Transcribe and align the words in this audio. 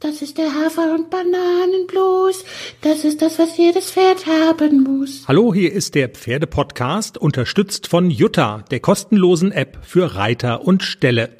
Das 0.00 0.20
ist 0.20 0.36
der 0.36 0.52
Hafer- 0.52 0.92
und 0.94 1.08
Bananenblues. 1.08 2.44
Das 2.82 3.02
ist 3.02 3.22
das, 3.22 3.38
was 3.38 3.56
jedes 3.56 3.92
Pferd 3.92 4.26
haben 4.26 4.82
muss. 4.82 5.22
Hallo, 5.26 5.54
hier 5.54 5.72
ist 5.72 5.94
der 5.94 6.10
Pferdepodcast, 6.10 7.16
unterstützt 7.16 7.86
von 7.86 8.10
Jutta, 8.10 8.62
der 8.70 8.80
kostenlosen 8.80 9.52
App 9.52 9.78
für 9.80 10.14
Reiter 10.14 10.66
und 10.66 10.82
Ställe. 10.82 11.30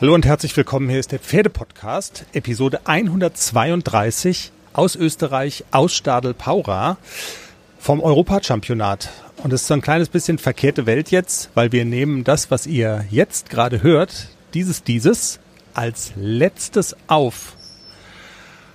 Hallo 0.00 0.14
und 0.14 0.24
herzlich 0.24 0.56
willkommen, 0.56 0.88
hier 0.88 1.00
ist 1.00 1.10
der 1.10 1.18
Pferdepodcast, 1.18 2.26
Episode 2.32 2.80
132 2.84 4.52
aus 4.74 4.94
Österreich, 4.94 5.64
aus 5.72 5.96
Stadel-Paura 5.96 6.98
vom 7.80 8.00
Europachampionat. 8.00 9.10
Und 9.42 9.52
es 9.52 9.62
ist 9.62 9.66
so 9.66 9.74
ein 9.74 9.82
kleines 9.82 10.10
bisschen 10.10 10.38
verkehrte 10.38 10.86
Welt 10.86 11.10
jetzt, 11.10 11.50
weil 11.54 11.72
wir 11.72 11.84
nehmen 11.84 12.22
das, 12.22 12.52
was 12.52 12.68
ihr 12.68 13.04
jetzt 13.10 13.50
gerade 13.50 13.82
hört, 13.82 14.28
dieses, 14.54 14.84
dieses, 14.84 15.40
als 15.78 16.12
letztes 16.16 16.96
auf. 17.06 17.54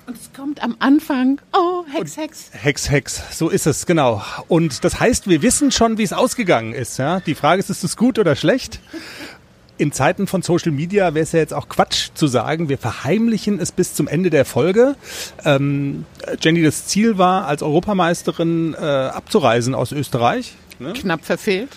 Und 0.08 0.18
es 0.18 0.32
kommt 0.34 0.64
am 0.64 0.78
Anfang. 0.80 1.42
Oh, 1.54 1.84
Hex, 1.92 2.16
Hex. 2.16 2.50
Hex, 2.54 2.90
Hex, 2.90 3.38
so 3.38 3.50
ist 3.50 3.68
es, 3.68 3.86
genau. 3.86 4.22
Und 4.48 4.86
das 4.86 5.02
heißt, 5.02 5.28
wir 5.28 5.42
wissen 5.42 5.72
schon, 5.72 5.98
wie 5.98 6.04
es 6.04 6.14
ausgegangen 6.14 6.74
ist. 6.74 6.98
Ja? 6.98 7.20
Die 7.20 7.36
Frage 7.36 7.60
ist, 7.60 7.70
ist 7.70 7.84
es 7.84 7.98
gut 7.98 8.20
oder 8.20 8.38
schlecht? 8.38 8.80
In 9.78 9.92
Zeiten 9.92 10.28
von 10.28 10.42
Social 10.44 10.72
Media 10.72 11.14
wäre 11.14 11.24
es 11.24 11.34
ja 11.34 11.40
jetzt 11.40 11.54
auch 11.54 11.68
Quatsch 11.68 12.10
zu 12.14 12.28
sagen, 12.28 12.70
wir 12.70 12.78
verheimlichen 12.78 13.60
es 13.60 13.74
bis 13.74 13.96
zum 13.96 14.08
Ende 14.08 14.30
der 14.30 14.46
Folge. 14.46 14.96
Ähm, 15.44 16.06
Jenny, 16.40 16.64
das 16.64 16.86
Ziel 16.88 17.18
war, 17.18 17.48
als 17.48 17.64
Europameisterin 17.64 18.76
äh, 18.76 18.78
abzureisen 18.78 19.76
aus 19.76 19.92
Österreich. 19.92 20.54
Ne? 20.80 20.94
Knapp 20.94 21.26
verfehlt. 21.26 21.70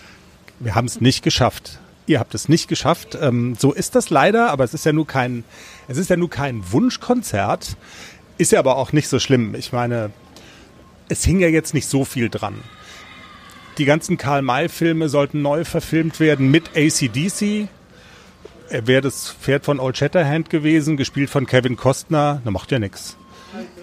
Wir 0.59 0.75
haben 0.75 0.85
es 0.85 1.01
nicht 1.01 1.21
geschafft. 1.21 1.79
Ihr 2.07 2.19
habt 2.19 2.33
es 2.33 2.49
nicht 2.49 2.67
geschafft. 2.67 3.17
Ähm, 3.21 3.55
so 3.59 3.73
ist 3.73 3.93
das 3.93 4.09
leider, 4.09 4.49
aber 4.49 4.63
es 4.63 4.73
ist 4.73 4.85
ja 4.85 4.93
nur 4.93 5.05
kein, 5.05 5.43
es 5.87 5.97
ist 5.97 6.09
ja 6.09 6.15
nur 6.15 6.29
kein 6.29 6.71
Wunschkonzert. 6.71 7.77
Ist 8.37 8.51
ja 8.51 8.59
aber 8.59 8.77
auch 8.77 8.93
nicht 8.93 9.09
so 9.09 9.19
schlimm. 9.19 9.53
Ich 9.55 9.73
meine, 9.73 10.11
es 11.09 11.23
hing 11.23 11.39
ja 11.39 11.49
jetzt 11.49 11.73
nicht 11.73 11.87
so 11.87 12.05
viel 12.05 12.29
dran. 12.29 12.55
Die 13.77 13.85
ganzen 13.85 14.17
Karl-May-Filme 14.17 15.09
sollten 15.09 15.41
neu 15.41 15.63
verfilmt 15.65 16.19
werden 16.19 16.49
mit 16.49 16.71
ACDC. 16.75 17.67
Er 18.69 18.87
wäre 18.87 19.01
das 19.01 19.29
Pferd 19.29 19.65
von 19.65 19.79
Old 19.79 19.97
Shatterhand 19.97 20.49
gewesen, 20.49 20.97
gespielt 20.97 21.29
von 21.29 21.45
Kevin 21.45 21.75
Costner. 21.75 22.41
Na, 22.43 22.51
macht 22.51 22.71
ja 22.71 22.79
nichts. 22.79 23.17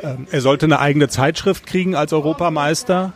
Ähm, 0.03 0.27
er 0.31 0.41
sollte 0.41 0.66
eine 0.66 0.78
eigene 0.78 1.09
Zeitschrift 1.09 1.66
kriegen 1.66 1.94
als 1.94 2.12
Europameister. 2.12 3.12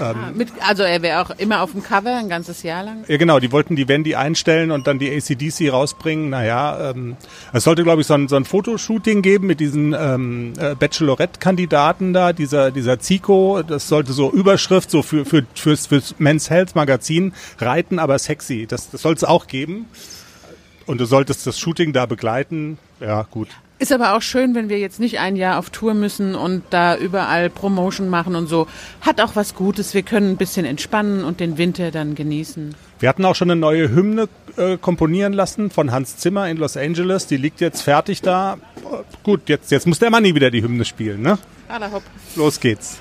Ähm, 0.00 0.16
ah, 0.16 0.30
mit, 0.34 0.48
also 0.66 0.82
er 0.82 1.02
wäre 1.02 1.20
auch 1.20 1.30
immer 1.38 1.62
auf 1.62 1.72
dem 1.72 1.82
Cover 1.82 2.16
ein 2.16 2.28
ganzes 2.28 2.62
Jahr 2.62 2.82
lang? 2.82 3.04
Ja 3.06 3.16
genau, 3.16 3.38
die 3.38 3.52
wollten 3.52 3.76
die 3.76 3.88
Wendy 3.88 4.14
einstellen 4.14 4.70
und 4.70 4.86
dann 4.86 4.98
die 4.98 5.10
ACDC 5.10 5.72
rausbringen. 5.72 6.30
Naja, 6.30 6.90
ähm, 6.90 7.16
es 7.52 7.64
sollte 7.64 7.82
glaube 7.82 8.00
ich 8.00 8.06
so 8.06 8.14
ein, 8.14 8.28
so 8.28 8.36
ein 8.36 8.44
Fotoshooting 8.44 9.22
geben 9.22 9.46
mit 9.46 9.60
diesen 9.60 9.94
ähm, 9.98 10.52
äh, 10.58 10.74
Bachelorette-Kandidaten 10.74 12.12
da, 12.12 12.32
dieser, 12.32 12.70
dieser 12.70 12.98
Zico. 12.98 13.62
Das 13.62 13.88
sollte 13.88 14.12
so 14.12 14.30
Überschrift 14.30 14.90
so 14.90 15.02
für, 15.02 15.24
für, 15.24 15.44
fürs, 15.54 15.86
fürs 15.86 16.14
Men's 16.18 16.50
Health 16.50 16.74
Magazin, 16.74 17.32
Reiten 17.58 17.98
aber 17.98 18.18
sexy. 18.18 18.66
Das, 18.66 18.90
das 18.90 19.02
soll 19.02 19.14
es 19.14 19.24
auch 19.24 19.46
geben. 19.46 19.86
Und 20.86 20.98
du 20.98 21.04
solltest 21.04 21.46
das 21.46 21.58
Shooting 21.58 21.92
da 21.92 22.06
begleiten. 22.06 22.78
Ja, 23.00 23.22
gut. 23.30 23.48
Ist 23.80 23.92
aber 23.92 24.14
auch 24.14 24.20
schön, 24.20 24.54
wenn 24.54 24.68
wir 24.68 24.78
jetzt 24.78 25.00
nicht 25.00 25.20
ein 25.20 25.36
Jahr 25.36 25.58
auf 25.58 25.70
Tour 25.70 25.94
müssen 25.94 26.34
und 26.34 26.62
da 26.68 26.98
überall 26.98 27.48
Promotion 27.48 28.10
machen 28.10 28.36
und 28.36 28.46
so. 28.46 28.66
Hat 29.00 29.22
auch 29.22 29.36
was 29.36 29.54
Gutes. 29.54 29.94
Wir 29.94 30.02
können 30.02 30.32
ein 30.32 30.36
bisschen 30.36 30.66
entspannen 30.66 31.24
und 31.24 31.40
den 31.40 31.56
Winter 31.56 31.90
dann 31.90 32.14
genießen. 32.14 32.74
Wir 32.98 33.08
hatten 33.08 33.24
auch 33.24 33.34
schon 33.34 33.50
eine 33.50 33.58
neue 33.58 33.90
Hymne 33.90 34.28
äh, 34.58 34.76
komponieren 34.76 35.32
lassen 35.32 35.70
von 35.70 35.92
Hans 35.92 36.18
Zimmer 36.18 36.50
in 36.50 36.58
Los 36.58 36.76
Angeles. 36.76 37.26
Die 37.26 37.38
liegt 37.38 37.62
jetzt 37.62 37.80
fertig 37.80 38.20
da. 38.20 38.58
Gut, 39.22 39.48
jetzt, 39.48 39.70
jetzt 39.70 39.86
muss 39.86 39.98
der 39.98 40.10
Manni 40.10 40.34
wieder 40.34 40.50
die 40.50 40.62
Hymne 40.62 40.84
spielen, 40.84 41.22
ne? 41.22 41.38
hopp. 41.70 42.02
Los 42.36 42.60
geht's. 42.60 43.00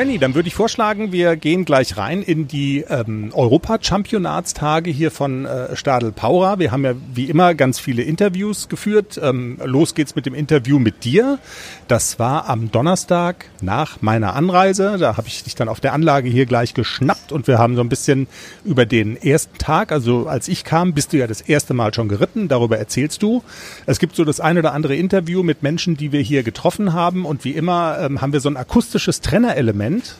Jenny, 0.00 0.16
dann 0.16 0.34
würde 0.34 0.48
ich 0.48 0.54
vorschlagen, 0.54 1.12
wir 1.12 1.36
gehen 1.36 1.66
gleich 1.66 1.98
rein 1.98 2.22
in 2.22 2.48
die 2.48 2.86
ähm, 2.88 3.32
Europa-Championatstage 3.34 4.90
hier 4.90 5.10
von 5.10 5.44
äh, 5.44 5.76
Stadel 5.76 6.10
Paura. 6.10 6.58
Wir 6.58 6.72
haben 6.72 6.86
ja 6.86 6.94
wie 7.12 7.26
immer 7.26 7.54
ganz 7.54 7.78
viele 7.78 8.00
Interviews 8.00 8.70
geführt. 8.70 9.20
Ähm, 9.22 9.58
los 9.62 9.94
geht's 9.94 10.14
mit 10.14 10.24
dem 10.24 10.32
Interview 10.32 10.78
mit 10.78 11.04
dir. 11.04 11.38
Das 11.86 12.18
war 12.18 12.48
am 12.48 12.70
Donnerstag 12.70 13.50
nach 13.60 14.00
meiner 14.00 14.34
Anreise. 14.36 14.96
Da 14.96 15.18
habe 15.18 15.28
ich 15.28 15.44
dich 15.44 15.54
dann 15.54 15.68
auf 15.68 15.80
der 15.80 15.92
Anlage 15.92 16.30
hier 16.30 16.46
gleich 16.46 16.72
geschnappt 16.72 17.30
und 17.30 17.46
wir 17.46 17.58
haben 17.58 17.76
so 17.76 17.82
ein 17.82 17.90
bisschen 17.90 18.26
über 18.64 18.86
den 18.86 19.22
ersten 19.22 19.58
Tag, 19.58 19.92
also 19.92 20.28
als 20.28 20.48
ich 20.48 20.64
kam, 20.64 20.94
bist 20.94 21.12
du 21.12 21.18
ja 21.18 21.26
das 21.26 21.42
erste 21.42 21.74
Mal 21.74 21.92
schon 21.92 22.08
geritten. 22.08 22.48
Darüber 22.48 22.78
erzählst 22.78 23.22
du. 23.22 23.42
Es 23.84 23.98
gibt 23.98 24.16
so 24.16 24.24
das 24.24 24.40
ein 24.40 24.56
oder 24.56 24.72
andere 24.72 24.96
Interview 24.96 25.42
mit 25.42 25.62
Menschen, 25.62 25.98
die 25.98 26.10
wir 26.10 26.22
hier 26.22 26.42
getroffen 26.42 26.94
haben 26.94 27.26
und 27.26 27.44
wie 27.44 27.52
immer 27.52 27.98
ähm, 28.00 28.22
haben 28.22 28.32
wir 28.32 28.40
so 28.40 28.48
ein 28.48 28.56
akustisches 28.56 29.20
Trennerelement 29.20 29.89
Moment. 29.90 30.14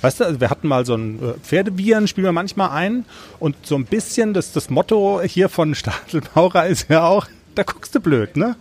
Weißt 0.00 0.20
du, 0.20 0.24
also 0.24 0.40
wir 0.40 0.48
hatten 0.48 0.66
mal 0.66 0.86
so 0.86 0.94
ein 0.94 1.22
äh, 1.22 1.34
Pferdeviren, 1.42 2.08
spielen 2.08 2.24
wir 2.24 2.32
manchmal 2.32 2.70
ein. 2.70 3.04
Und 3.38 3.54
so 3.64 3.76
ein 3.76 3.84
bisschen, 3.84 4.32
das, 4.32 4.52
das 4.52 4.70
Motto 4.70 5.20
hier 5.22 5.50
von 5.50 5.74
Stadelmaurer 5.76 6.66
ist 6.66 6.88
ja 6.88 7.04
auch, 7.04 7.26
da 7.54 7.64
guckst 7.64 7.94
du 7.94 8.00
blöd, 8.00 8.36
ne? 8.36 8.56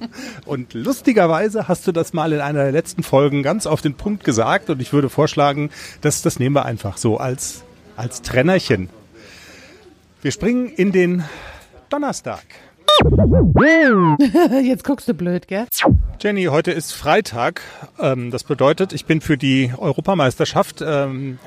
Und 0.45 0.73
lustigerweise 0.73 1.67
hast 1.67 1.87
du 1.87 1.91
das 1.93 2.11
mal 2.11 2.33
in 2.33 2.41
einer 2.41 2.63
der 2.63 2.71
letzten 2.73 3.03
Folgen 3.03 3.43
ganz 3.43 3.67
auf 3.67 3.81
den 3.81 3.93
Punkt 3.93 4.23
gesagt 4.23 4.69
und 4.69 4.81
ich 4.81 4.91
würde 4.91 5.09
vorschlagen, 5.09 5.69
dass 6.01 6.21
das 6.23 6.39
nehmen 6.39 6.55
wir 6.55 6.65
einfach 6.65 6.97
so 6.97 7.17
als, 7.17 7.63
als 7.95 8.21
Trennerchen. 8.21 8.89
Wir 10.21 10.31
springen 10.31 10.67
in 10.67 10.91
den 10.91 11.23
Donnerstag. 11.89 12.43
Jetzt 14.63 14.83
guckst 14.83 15.07
du 15.07 15.13
blöd, 15.13 15.47
gell? 15.47 15.65
Jenny, 16.21 16.45
heute 16.45 16.71
ist 16.71 16.91
Freitag. 16.93 17.61
Ähm, 17.99 18.31
das 18.31 18.43
bedeutet, 18.43 18.93
ich 18.93 19.05
bin 19.05 19.21
für 19.21 19.37
die 19.37 19.71
Europameisterschaft 19.77 20.83
ähm, 20.85 21.39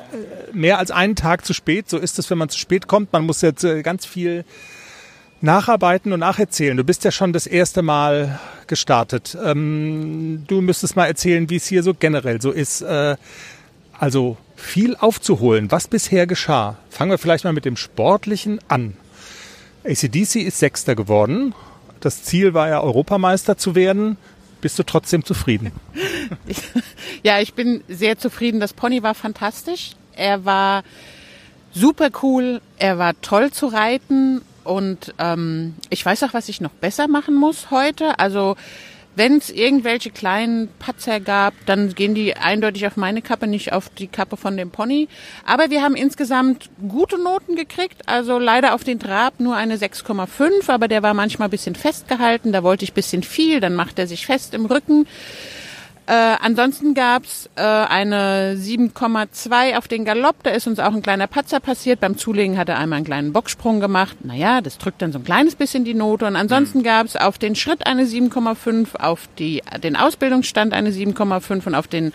mehr 0.52 0.78
als 0.78 0.90
einen 0.90 1.16
Tag 1.16 1.44
zu 1.44 1.52
spät. 1.52 1.88
So 1.90 1.98
ist 1.98 2.18
es, 2.18 2.30
wenn 2.30 2.38
man 2.38 2.48
zu 2.48 2.58
spät 2.58 2.88
kommt. 2.88 3.12
Man 3.12 3.26
muss 3.26 3.42
jetzt 3.42 3.64
äh, 3.64 3.82
ganz 3.82 4.06
viel 4.06 4.44
nacharbeiten 5.42 6.12
und 6.12 6.20
nacherzählen. 6.20 6.76
Du 6.76 6.84
bist 6.84 7.04
ja 7.04 7.10
schon 7.10 7.32
das 7.32 7.46
erste 7.46 7.82
Mal 7.82 8.38
gestartet. 8.66 9.36
Ähm, 9.44 10.44
du 10.46 10.60
müsstest 10.60 10.96
mal 10.96 11.06
erzählen, 11.06 11.50
wie 11.50 11.56
es 11.56 11.66
hier 11.66 11.82
so 11.82 11.92
generell 11.94 12.40
so 12.40 12.50
ist. 12.50 12.80
Äh, 12.82 13.16
also 13.98 14.36
viel 14.56 14.96
aufzuholen. 14.96 15.70
Was 15.70 15.88
bisher 15.88 16.26
geschah? 16.26 16.78
Fangen 16.88 17.10
wir 17.10 17.18
vielleicht 17.18 17.44
mal 17.44 17.52
mit 17.52 17.64
dem 17.64 17.76
Sportlichen 17.76 18.60
an. 18.68 18.96
ACDC 19.84 20.36
ist 20.36 20.58
Sechster 20.58 20.94
geworden. 20.94 21.54
Das 22.00 22.24
Ziel 22.24 22.54
war 22.54 22.68
ja, 22.68 22.80
Europameister 22.80 23.56
zu 23.56 23.74
werden. 23.74 24.16
Bist 24.60 24.78
du 24.78 24.84
trotzdem 24.84 25.24
zufrieden? 25.24 25.72
ja, 27.22 27.40
ich 27.40 27.54
bin 27.54 27.82
sehr 27.88 28.18
zufrieden. 28.18 28.60
Das 28.60 28.72
Pony 28.72 29.02
war 29.02 29.14
fantastisch. 29.14 29.92
Er 30.14 30.44
war 30.44 30.84
super 31.72 32.10
cool. 32.22 32.60
Er 32.78 32.98
war 32.98 33.20
toll 33.22 33.50
zu 33.50 33.66
reiten. 33.66 34.42
Und 34.64 35.14
ähm, 35.18 35.74
ich 35.90 36.04
weiß 36.04 36.22
auch, 36.22 36.34
was 36.34 36.48
ich 36.48 36.60
noch 36.60 36.70
besser 36.70 37.08
machen 37.08 37.34
muss 37.34 37.70
heute. 37.70 38.18
Also 38.18 38.56
wenn 39.14 39.38
es 39.38 39.50
irgendwelche 39.50 40.10
kleinen 40.10 40.68
Patzer 40.78 41.20
gab, 41.20 41.54
dann 41.66 41.94
gehen 41.94 42.14
die 42.14 42.36
eindeutig 42.36 42.86
auf 42.86 42.96
meine 42.96 43.22
Kappe, 43.22 43.46
nicht 43.46 43.72
auf 43.72 43.88
die 43.90 44.06
Kappe 44.06 44.36
von 44.36 44.56
dem 44.56 44.70
Pony. 44.70 45.08
Aber 45.44 45.70
wir 45.70 45.82
haben 45.82 45.94
insgesamt 45.94 46.70
gute 46.88 47.22
Noten 47.22 47.56
gekriegt. 47.56 48.08
Also 48.08 48.38
leider 48.38 48.74
auf 48.74 48.84
den 48.84 48.98
Trab 48.98 49.38
nur 49.40 49.56
eine 49.56 49.76
6,5, 49.76 50.68
aber 50.68 50.88
der 50.88 51.02
war 51.02 51.14
manchmal 51.14 51.48
bisschen 51.48 51.74
festgehalten. 51.74 52.52
Da 52.52 52.62
wollte 52.62 52.84
ich 52.84 52.94
bisschen 52.94 53.22
viel, 53.22 53.60
dann 53.60 53.74
macht 53.74 53.98
er 53.98 54.06
sich 54.06 54.26
fest 54.26 54.54
im 54.54 54.66
Rücken. 54.66 55.06
Äh, 56.06 56.36
ansonsten 56.40 56.94
gab's 56.94 57.48
äh, 57.54 57.62
eine 57.62 58.56
7,2 58.56 59.78
auf 59.78 59.86
den 59.86 60.04
Galopp. 60.04 60.42
Da 60.42 60.50
ist 60.50 60.66
uns 60.66 60.80
auch 60.80 60.92
ein 60.92 61.02
kleiner 61.02 61.28
Patzer 61.28 61.60
passiert. 61.60 62.00
Beim 62.00 62.18
Zulegen 62.18 62.58
hat 62.58 62.68
er 62.68 62.78
einmal 62.78 62.96
einen 62.96 63.06
kleinen 63.06 63.32
Bocksprung 63.32 63.78
gemacht. 63.78 64.24
Naja, 64.24 64.60
das 64.60 64.78
drückt 64.78 65.00
dann 65.00 65.12
so 65.12 65.20
ein 65.20 65.24
kleines 65.24 65.54
bisschen 65.54 65.84
die 65.84 65.94
Note. 65.94 66.26
Und 66.26 66.34
ansonsten 66.34 66.78
mhm. 66.78 66.84
gab's 66.84 67.14
auf 67.14 67.38
den 67.38 67.54
Schritt 67.54 67.86
eine 67.86 68.04
7,5, 68.04 68.96
auf 68.96 69.28
die, 69.38 69.62
den 69.82 69.94
Ausbildungsstand 69.94 70.74
eine 70.74 70.90
7,5 70.90 71.66
und 71.66 71.74
auf 71.76 71.86
den 71.86 72.12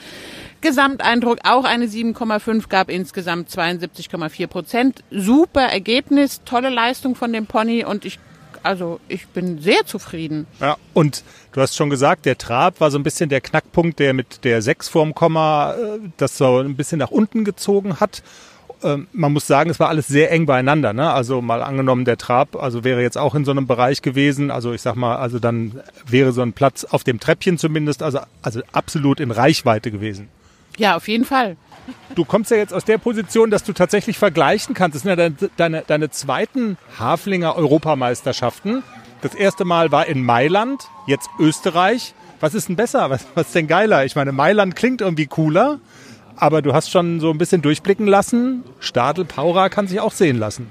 Gesamteindruck 0.59 1.39
auch 1.43 1.63
eine 1.63 1.85
7,5, 1.85 2.67
gab 2.67 2.89
insgesamt 2.89 3.49
72,4 3.49 4.47
Prozent. 4.47 5.03
Super 5.11 5.61
Ergebnis, 5.61 6.41
tolle 6.43 6.69
Leistung 6.69 7.15
von 7.15 7.31
dem 7.31 7.45
Pony 7.45 7.85
und 7.85 8.05
ich 8.05 8.19
also 8.67 8.99
ich 9.07 9.27
bin 9.27 9.59
sehr 9.59 9.85
zufrieden. 9.85 10.45
Ja, 10.59 10.77
und 10.93 11.23
du 11.53 11.61
hast 11.61 11.75
schon 11.75 11.89
gesagt, 11.89 12.25
der 12.25 12.37
Trab 12.37 12.79
war 12.81 12.91
so 12.91 12.99
ein 12.99 13.03
bisschen 13.03 13.29
der 13.29 13.41
Knackpunkt, 13.41 13.99
der 13.99 14.13
mit 14.13 14.43
der 14.43 14.61
6 14.61 14.89
vorm 14.89 15.15
Komma 15.15 15.73
äh, 15.73 15.99
das 16.17 16.37
so 16.37 16.59
ein 16.59 16.75
bisschen 16.75 16.99
nach 16.99 17.11
unten 17.11 17.45
gezogen 17.45 17.99
hat. 17.99 18.21
äh, 18.83 18.97
man 19.13 19.33
muss 19.33 19.47
sagen, 19.47 19.69
es 19.69 19.79
war 19.79 19.89
alles 19.89 20.07
sehr 20.07 20.31
eng 20.31 20.45
beieinander. 20.45 20.93
Ne? 20.93 21.09
Also 21.11 21.41
mal 21.41 21.63
angenommen, 21.63 22.05
der 22.05 22.17
Trab, 22.17 22.55
also 22.55 22.83
wäre 22.83 23.01
jetzt 23.01 23.17
auch 23.17 23.35
in 23.35 23.45
so 23.45 23.51
einem 23.51 23.67
Bereich 23.67 24.01
gewesen. 24.01 24.51
Also 24.51 24.73
ich 24.73 24.81
sag 24.81 24.95
mal, 24.95 25.15
also 25.15 25.39
dann 25.39 25.79
wäre 26.05 26.33
so 26.33 26.41
ein 26.41 26.53
Platz 26.53 26.83
auf 26.83 27.03
dem 27.03 27.19
Treppchen 27.19 27.57
zumindest, 27.57 28.03
also, 28.03 28.19
also 28.41 28.61
absolut 28.73 29.19
in 29.19 29.31
Reichweite 29.31 29.91
gewesen. 29.91 30.27
Ja, 30.77 30.95
auf 30.95 31.07
jeden 31.07 31.25
Fall. 31.25 31.57
Du 32.15 32.25
kommst 32.25 32.51
ja 32.51 32.57
jetzt 32.57 32.73
aus 32.73 32.85
der 32.85 32.97
Position, 32.97 33.51
dass 33.51 33.63
du 33.63 33.73
tatsächlich 33.73 34.17
vergleichen 34.17 34.73
kannst. 34.73 34.95
Das 34.95 35.03
sind 35.03 35.09
ja 35.09 35.15
deine, 35.15 35.35
deine, 35.57 35.83
deine 35.85 36.09
zweiten 36.09 36.77
Haflinger 36.97 37.55
Europameisterschaften. 37.55 38.83
Das 39.21 39.33
erste 39.33 39.65
Mal 39.65 39.91
war 39.91 40.05
in 40.07 40.23
Mailand, 40.23 40.87
jetzt 41.05 41.29
Österreich. 41.39 42.13
Was 42.39 42.53
ist 42.53 42.69
denn 42.69 42.75
besser? 42.75 43.09
Was, 43.09 43.25
was 43.35 43.47
ist 43.47 43.55
denn 43.55 43.67
geiler? 43.67 44.05
Ich 44.05 44.15
meine, 44.15 44.31
Mailand 44.31 44.75
klingt 44.75 45.01
irgendwie 45.01 45.25
cooler, 45.25 45.79
aber 46.35 46.61
du 46.61 46.73
hast 46.73 46.91
schon 46.91 47.19
so 47.19 47.31
ein 47.31 47.37
bisschen 47.37 47.61
durchblicken 47.61 48.07
lassen. 48.07 48.63
Stadel 48.79 49.25
Paura 49.25 49.69
kann 49.69 49.87
sich 49.87 49.99
auch 49.99 50.11
sehen 50.11 50.37
lassen. 50.37 50.67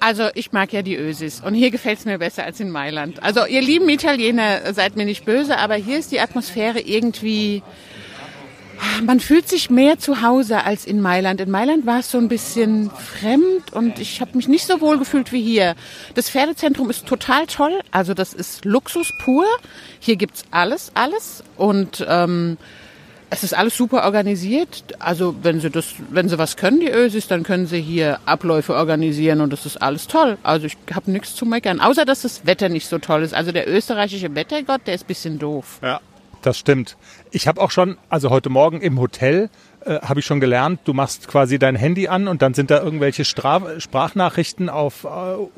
Also 0.00 0.28
ich 0.34 0.52
mag 0.52 0.72
ja 0.72 0.82
die 0.82 0.96
Ösis 0.96 1.40
und 1.40 1.54
hier 1.54 1.70
gefällt 1.70 1.98
es 1.98 2.04
mir 2.04 2.18
besser 2.18 2.44
als 2.44 2.60
in 2.60 2.70
Mailand. 2.70 3.22
Also 3.22 3.46
ihr 3.46 3.62
lieben 3.62 3.88
Italiener, 3.88 4.74
seid 4.74 4.96
mir 4.96 5.06
nicht 5.06 5.24
böse, 5.24 5.56
aber 5.58 5.76
hier 5.76 5.98
ist 5.98 6.12
die 6.12 6.20
Atmosphäre 6.20 6.80
irgendwie 6.80 7.62
man 9.04 9.20
fühlt 9.20 9.48
sich 9.48 9.70
mehr 9.70 9.98
zu 9.98 10.22
Hause 10.22 10.64
als 10.64 10.84
in 10.84 11.00
Mailand. 11.00 11.40
In 11.40 11.50
Mailand 11.50 11.86
war 11.86 12.00
es 12.00 12.10
so 12.10 12.18
ein 12.18 12.28
bisschen 12.28 12.90
fremd 12.90 13.72
und 13.72 13.98
ich 13.98 14.20
habe 14.20 14.36
mich 14.36 14.48
nicht 14.48 14.66
so 14.66 14.80
wohl 14.80 14.98
gefühlt 14.98 15.32
wie 15.32 15.42
hier. 15.42 15.74
Das 16.14 16.30
Pferdezentrum 16.30 16.90
ist 16.90 17.06
total 17.06 17.46
toll. 17.46 17.80
Also 17.90 18.14
das 18.14 18.32
ist 18.34 18.64
Luxus 18.64 19.12
pur. 19.18 19.44
Hier 20.00 20.16
gibt's 20.16 20.44
alles, 20.50 20.90
alles. 20.94 21.42
Und 21.56 22.04
ähm, 22.08 22.56
es 23.30 23.42
ist 23.42 23.54
alles 23.54 23.76
super 23.76 24.04
organisiert. 24.04 24.84
Also 24.98 25.34
wenn 25.42 25.60
sie 25.60 25.70
das, 25.70 25.94
wenn 26.10 26.28
sie 26.28 26.38
was 26.38 26.56
können, 26.56 26.80
die 26.80 26.90
Ösis, 26.90 27.26
dann 27.26 27.42
können 27.42 27.66
sie 27.66 27.80
hier 27.80 28.20
Abläufe 28.26 28.74
organisieren 28.74 29.40
und 29.40 29.52
das 29.52 29.66
ist 29.66 29.82
alles 29.82 30.06
toll. 30.06 30.38
Also 30.42 30.66
ich 30.66 30.76
habe 30.94 31.10
nichts 31.10 31.34
zu 31.34 31.44
meckern. 31.44 31.80
Außer 31.80 32.04
dass 32.04 32.22
das 32.22 32.46
Wetter 32.46 32.68
nicht 32.68 32.86
so 32.86 32.98
toll 32.98 33.22
ist. 33.22 33.34
Also 33.34 33.50
der 33.50 33.68
österreichische 33.68 34.34
Wettergott, 34.34 34.82
der 34.86 34.94
ist 34.94 35.06
bisschen 35.06 35.38
doof. 35.38 35.80
Ja. 35.82 36.00
Das 36.44 36.58
stimmt. 36.58 36.98
Ich 37.30 37.48
habe 37.48 37.58
auch 37.58 37.70
schon, 37.70 37.96
also 38.10 38.28
heute 38.28 38.50
Morgen 38.50 38.82
im 38.82 39.00
Hotel, 39.00 39.48
äh, 39.86 40.00
habe 40.00 40.20
ich 40.20 40.26
schon 40.26 40.40
gelernt, 40.40 40.80
du 40.84 40.92
machst 40.92 41.26
quasi 41.26 41.58
dein 41.58 41.74
Handy 41.74 42.06
an 42.06 42.28
und 42.28 42.42
dann 42.42 42.52
sind 42.52 42.70
da 42.70 42.82
irgendwelche 42.82 43.24
Stra 43.24 43.80
Sprachnachrichten 43.80 44.68
auf 44.68 45.04
äh, 45.04 45.08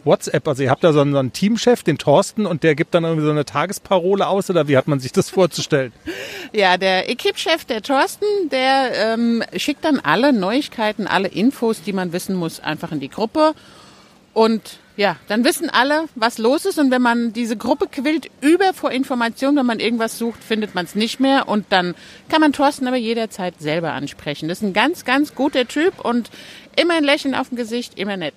WhatsApp. 0.04 0.46
Also 0.46 0.62
ihr 0.62 0.70
habt 0.70 0.84
da 0.84 0.92
so 0.92 1.00
einen, 1.00 1.10
so 1.10 1.18
einen, 1.18 1.32
Teamchef, 1.32 1.82
den 1.82 1.98
Thorsten, 1.98 2.46
und 2.46 2.62
der 2.62 2.76
gibt 2.76 2.94
dann 2.94 3.02
irgendwie 3.02 3.24
so 3.24 3.32
eine 3.32 3.44
Tagesparole 3.44 4.28
aus 4.28 4.48
oder 4.48 4.68
wie 4.68 4.76
hat 4.76 4.86
man 4.86 5.00
sich 5.00 5.10
das 5.10 5.28
vorzustellen? 5.28 5.92
ja, 6.52 6.76
der 6.76 7.10
Equipchef, 7.10 7.64
der 7.64 7.82
Thorsten, 7.82 8.24
der 8.52 8.92
ähm, 8.94 9.42
schickt 9.56 9.84
dann 9.84 9.98
alle 9.98 10.32
Neuigkeiten, 10.32 11.08
alle 11.08 11.26
Infos, 11.26 11.82
die 11.82 11.92
man 11.92 12.12
wissen 12.12 12.36
muss, 12.36 12.60
einfach 12.60 12.92
in 12.92 13.00
die 13.00 13.10
Gruppe. 13.10 13.54
Und 14.34 14.78
ja, 14.96 15.16
dann 15.28 15.44
wissen 15.44 15.68
alle, 15.68 16.06
was 16.14 16.38
los 16.38 16.64
ist. 16.64 16.78
Und 16.78 16.90
wenn 16.90 17.02
man 17.02 17.32
diese 17.32 17.56
Gruppe 17.56 17.86
quillt 17.86 18.30
über 18.40 18.72
vor 18.72 18.90
Informationen, 18.90 19.58
wenn 19.58 19.66
man 19.66 19.80
irgendwas 19.80 20.18
sucht, 20.18 20.42
findet 20.42 20.74
man 20.74 20.86
es 20.86 20.94
nicht 20.94 21.20
mehr. 21.20 21.48
Und 21.48 21.66
dann 21.70 21.94
kann 22.28 22.40
man 22.40 22.52
Thorsten 22.52 22.86
aber 22.86 22.96
jederzeit 22.96 23.54
selber 23.60 23.92
ansprechen. 23.92 24.48
Das 24.48 24.58
ist 24.58 24.64
ein 24.64 24.72
ganz, 24.72 25.04
ganz 25.04 25.34
guter 25.34 25.68
Typ 25.68 26.00
und 26.04 26.30
immer 26.76 26.94
ein 26.94 27.04
Lächeln 27.04 27.34
auf 27.34 27.48
dem 27.50 27.56
Gesicht, 27.56 27.98
immer 27.98 28.16
nett. 28.16 28.34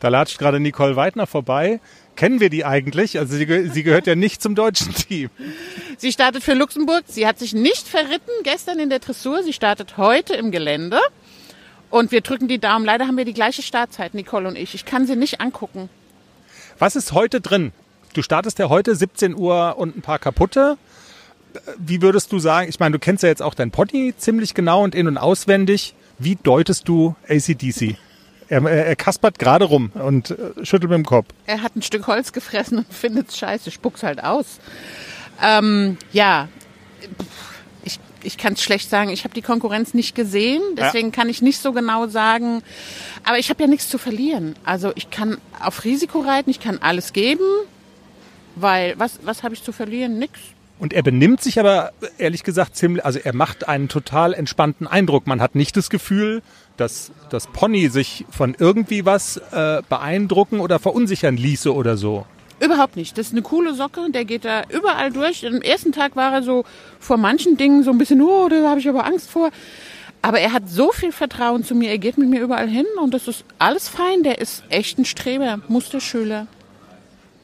Da 0.00 0.08
latscht 0.08 0.38
gerade 0.38 0.60
Nicole 0.60 0.96
Weidner 0.96 1.26
vorbei. 1.26 1.80
Kennen 2.16 2.40
wir 2.40 2.50
die 2.50 2.64
eigentlich? 2.64 3.18
Also 3.18 3.36
sie, 3.36 3.70
sie 3.70 3.82
gehört 3.82 4.06
ja 4.06 4.14
nicht 4.14 4.42
zum 4.42 4.54
deutschen 4.54 4.94
Team. 4.94 5.30
Sie 5.98 6.12
startet 6.12 6.42
für 6.42 6.54
Luxemburg. 6.54 7.04
Sie 7.06 7.26
hat 7.26 7.38
sich 7.38 7.52
nicht 7.52 7.86
verritten 7.86 8.30
gestern 8.44 8.78
in 8.78 8.90
der 8.90 9.00
Dressur. 9.00 9.42
Sie 9.42 9.52
startet 9.52 9.96
heute 9.96 10.34
im 10.34 10.50
Gelände. 10.50 10.98
Und 11.90 12.12
wir 12.12 12.20
drücken 12.20 12.48
die 12.48 12.58
Daumen. 12.58 12.84
Leider 12.84 13.06
haben 13.06 13.16
wir 13.16 13.24
die 13.24 13.34
gleiche 13.34 13.62
Startzeit, 13.62 14.14
Nicole 14.14 14.48
und 14.48 14.56
ich. 14.56 14.74
Ich 14.74 14.84
kann 14.84 15.06
sie 15.06 15.16
nicht 15.16 15.40
angucken. 15.40 15.88
Was 16.78 16.96
ist 16.96 17.12
heute 17.12 17.40
drin? 17.40 17.72
Du 18.14 18.22
startest 18.22 18.58
ja 18.58 18.68
heute 18.68 18.94
17 18.94 19.34
Uhr 19.34 19.76
und 19.78 19.96
ein 19.96 20.02
paar 20.02 20.18
kaputte. 20.18 20.76
Wie 21.78 22.02
würdest 22.02 22.30
du 22.32 22.38
sagen, 22.38 22.68
ich 22.68 22.78
meine, 22.78 22.92
du 22.92 22.98
kennst 22.98 23.22
ja 23.22 23.28
jetzt 23.28 23.42
auch 23.42 23.54
dein 23.54 23.70
Pony 23.70 24.14
ziemlich 24.16 24.54
genau 24.54 24.84
und 24.84 24.94
in- 24.94 25.08
und 25.08 25.18
auswendig. 25.18 25.94
Wie 26.18 26.36
deutest 26.36 26.88
du 26.88 27.16
ACDC? 27.28 27.96
Er, 28.48 28.62
er, 28.64 28.86
er 28.86 28.96
kaspert 28.96 29.38
gerade 29.38 29.66
rum 29.66 29.90
und 29.94 30.30
äh, 30.30 30.64
schüttelt 30.64 30.90
mit 30.90 30.98
dem 30.98 31.04
Kopf. 31.04 31.28
Er 31.46 31.62
hat 31.62 31.76
ein 31.76 31.82
Stück 31.82 32.06
Holz 32.06 32.32
gefressen 32.32 32.78
und 32.78 32.86
findet 32.92 33.28
es 33.28 33.38
scheiße, 33.38 33.70
spuckt 33.70 34.02
halt 34.02 34.22
aus. 34.22 34.58
Ähm, 35.42 35.96
ja, 36.12 36.48
ich, 37.88 37.98
ich 38.22 38.38
kann 38.38 38.52
es 38.52 38.62
schlecht 38.62 38.88
sagen. 38.88 39.10
Ich 39.10 39.24
habe 39.24 39.34
die 39.34 39.42
Konkurrenz 39.42 39.94
nicht 39.94 40.14
gesehen, 40.14 40.62
deswegen 40.76 41.08
ja. 41.08 41.12
kann 41.12 41.28
ich 41.28 41.42
nicht 41.42 41.60
so 41.60 41.72
genau 41.72 42.06
sagen. 42.06 42.62
Aber 43.24 43.38
ich 43.38 43.50
habe 43.50 43.62
ja 43.62 43.68
nichts 43.68 43.88
zu 43.88 43.98
verlieren. 43.98 44.54
Also 44.64 44.92
ich 44.94 45.10
kann 45.10 45.38
auf 45.60 45.84
Risiko 45.84 46.20
reiten, 46.20 46.50
ich 46.50 46.60
kann 46.60 46.78
alles 46.78 47.12
geben, 47.12 47.44
weil 48.54 48.94
was, 48.98 49.18
was 49.24 49.42
habe 49.42 49.54
ich 49.54 49.64
zu 49.64 49.72
verlieren? 49.72 50.18
Nix. 50.18 50.38
Und 50.78 50.92
er 50.92 51.02
benimmt 51.02 51.42
sich 51.42 51.58
aber 51.58 51.90
ehrlich 52.18 52.44
gesagt 52.44 52.76
ziemlich, 52.76 53.04
also 53.04 53.18
er 53.18 53.34
macht 53.34 53.66
einen 53.66 53.88
total 53.88 54.32
entspannten 54.32 54.86
Eindruck. 54.86 55.26
Man 55.26 55.40
hat 55.40 55.56
nicht 55.56 55.76
das 55.76 55.90
Gefühl, 55.90 56.42
dass 56.76 57.10
das 57.30 57.48
Pony 57.48 57.88
sich 57.88 58.24
von 58.30 58.54
irgendwie 58.56 59.04
was 59.04 59.38
äh, 59.50 59.82
beeindrucken 59.88 60.60
oder 60.60 60.78
verunsichern 60.78 61.36
ließe 61.36 61.74
oder 61.74 61.96
so. 61.96 62.26
Überhaupt 62.60 62.96
nicht. 62.96 63.16
Das 63.16 63.28
ist 63.28 63.32
eine 63.32 63.42
coole 63.42 63.74
Socke, 63.74 64.10
der 64.10 64.24
geht 64.24 64.44
da 64.44 64.62
überall 64.68 65.12
durch. 65.12 65.46
Am 65.46 65.62
ersten 65.62 65.92
Tag 65.92 66.16
war 66.16 66.32
er 66.32 66.42
so 66.42 66.64
vor 66.98 67.16
manchen 67.16 67.56
Dingen 67.56 67.84
so 67.84 67.90
ein 67.90 67.98
bisschen, 67.98 68.20
oh, 68.20 68.48
da 68.48 68.68
habe 68.68 68.80
ich 68.80 68.88
aber 68.88 69.04
Angst 69.04 69.30
vor. 69.30 69.50
Aber 70.22 70.40
er 70.40 70.52
hat 70.52 70.68
so 70.68 70.90
viel 70.90 71.12
Vertrauen 71.12 71.62
zu 71.62 71.76
mir, 71.76 71.90
er 71.90 71.98
geht 71.98 72.18
mit 72.18 72.28
mir 72.28 72.40
überall 72.40 72.68
hin 72.68 72.86
und 73.00 73.14
das 73.14 73.28
ist 73.28 73.44
alles 73.58 73.88
fein. 73.88 74.24
Der 74.24 74.38
ist 74.40 74.64
echt 74.68 74.98
ein 74.98 75.04
Streber, 75.04 75.60
Musterschüler. 75.68 76.48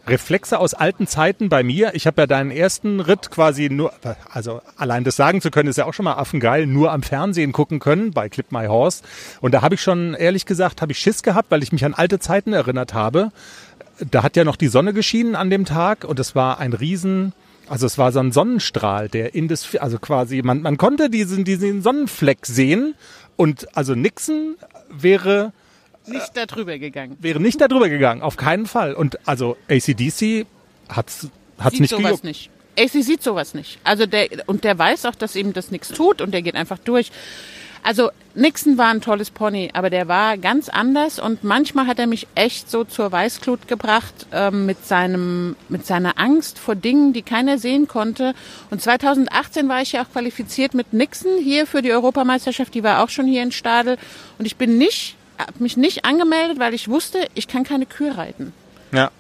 Reflexe 0.07 0.59
aus 0.59 0.75
alten 0.75 1.07
Zeiten 1.07 1.49
bei 1.49 1.63
mir. 1.63 1.95
Ich 1.95 2.07
habe 2.07 2.23
ja 2.23 2.27
deinen 2.27 2.51
ersten 2.51 3.01
Ritt 3.01 3.31
quasi 3.31 3.71
nur, 3.71 3.91
also 4.31 4.61
allein 4.77 5.03
das 5.03 5.17
sagen 5.17 5.41
zu 5.41 5.51
können, 5.51 5.71
ist 5.71 5.79
ja 5.79 5.87
auch 5.87 5.95
schon 5.95 6.05
mal 6.05 6.15
affengeil, 6.15 6.67
nur 6.67 6.93
am 6.93 7.03
Fernsehen 7.03 7.53
gucken 7.53 7.79
können 7.79 8.11
bei 8.11 8.29
Clip 8.29 8.51
My 8.53 8.67
Horse. 8.67 9.03
Und 9.41 9.55
da 9.55 9.63
habe 9.63 9.77
ich 9.77 9.81
schon, 9.81 10.13
ehrlich 10.13 10.45
gesagt, 10.45 10.83
habe 10.83 10.93
ich 10.93 10.99
Schiss 10.99 11.23
gehabt, 11.23 11.51
weil 11.51 11.63
ich 11.63 11.73
mich 11.73 11.87
an 11.87 11.95
alte 11.95 12.19
Zeiten 12.19 12.53
erinnert 12.53 12.93
habe 12.93 13.31
da 13.99 14.23
hat 14.23 14.37
ja 14.37 14.45
noch 14.45 14.57
die 14.57 14.69
Sonne 14.69 14.93
geschienen 14.93 15.35
an 15.35 15.51
dem 15.51 15.65
Tag 15.65 16.05
und 16.05 16.19
es 16.19 16.35
war 16.35 16.59
ein 16.59 16.73
riesen, 16.73 17.33
also 17.69 17.87
es 17.87 17.99
war 17.99 18.13
so 18.13 18.21
ein 18.21 18.33
Sonnenstrahl, 18.33 19.09
der 19.09 19.35
in 19.35 19.49
das, 19.49 19.75
also 19.77 19.99
quasi, 19.99 20.43
man, 20.43 20.63
man 20.63 20.77
konnte 20.77 21.11
diesen, 21.11 21.45
diesen 21.45 21.83
Sonnenfleck 21.83 22.47
sehen 22.47 22.95
und 23.37 23.77
also 23.77 23.95
Nixon 23.95 24.57
wäre 24.91 25.53
nicht 26.07 26.37
da 26.37 26.47
drüber 26.47 26.79
gegangen. 26.79 27.17
Wäre 27.21 27.41
nicht 27.41 27.61
da 27.61 27.69
drüber 27.69 27.89
gegangen, 27.89 28.23
auf 28.23 28.37
keinen 28.37 28.67
Fall. 28.67 28.95
Und 28.95 29.19
also 29.27 29.57
ACDC 29.69 30.47
hat's 30.89 31.29
hat's 31.59 31.81
nicht 31.81 31.91
sowas 31.91 32.05
gejuckt. 32.05 32.25
nicht. 32.25 32.51
AC 32.79 32.91
sieht 32.91 33.23
sowas 33.23 33.55
nicht. 33.55 33.79
Also 33.85 34.07
der 34.07 34.29
und 34.47 34.65
der 34.65 34.79
weiß 34.79 35.07
auch, 35.07 35.15
dass 35.15 35.37
ihm 35.37 35.53
das 35.53 35.71
nichts 35.71 35.89
tut 35.89 36.21
und 36.21 36.33
der 36.33 36.43
geht 36.43 36.57
einfach 36.57 36.79
durch. 36.79 37.11
Also 37.85 38.11
Nixon 38.35 38.79
war 38.79 38.89
ein 38.89 39.03
tolles 39.03 39.31
Pony, 39.31 39.71
aber 39.75 39.91
der 39.91 40.09
war 40.09 40.39
ganz 40.39 40.71
anders 40.71 41.19
und 41.19 41.45
manchmal 41.45 41.87
hat 41.87 41.99
er 41.99 42.07
mich 42.07 42.27
echt 42.35 42.71
so 42.71 42.85
zur 42.85 43.13
Weißglut 43.13 43.69
gebracht 43.69 44.27
ähm, 44.33 44.65
mit 44.65 44.87
seinem 44.87 45.55
mit 45.69 45.85
seiner 45.85 46.19
Angst 46.19 46.59
vor 46.59 46.75
Dingen, 46.77 47.13
die 47.13 47.21
keiner 47.21 47.59
sehen 47.59 47.87
konnte. 47.87 48.35
Und 48.71 48.81
2018 48.81 49.69
war 49.69 49.83
ich 49.83 49.93
ja 49.93 50.03
auch 50.03 50.11
qualifiziert 50.11 50.73
mit 50.73 50.95
Nixon 50.95 51.39
hier 51.39 51.67
für 51.67 51.83
die 51.83 51.93
Europameisterschaft. 51.93 52.75
Die 52.75 52.83
war 52.83 53.05
auch 53.05 53.11
schon 53.11 53.27
hier 53.27 53.43
in 53.43 53.53
Stadel 53.53 53.99
und 54.39 54.47
ich 54.47 54.57
bin 54.57 54.79
nicht, 54.79 55.17
hab 55.39 55.61
mich 55.61 55.77
nicht 55.77 56.07
angemeldet, 56.07 56.59
weil 56.59 56.73
ich 56.73 56.89
wusste, 56.89 57.29
ich 57.35 57.49
kann 57.49 57.65
keine 57.65 57.85
Kühe 57.85 58.17
reiten. 58.17 58.55
Ja. 58.93 59.11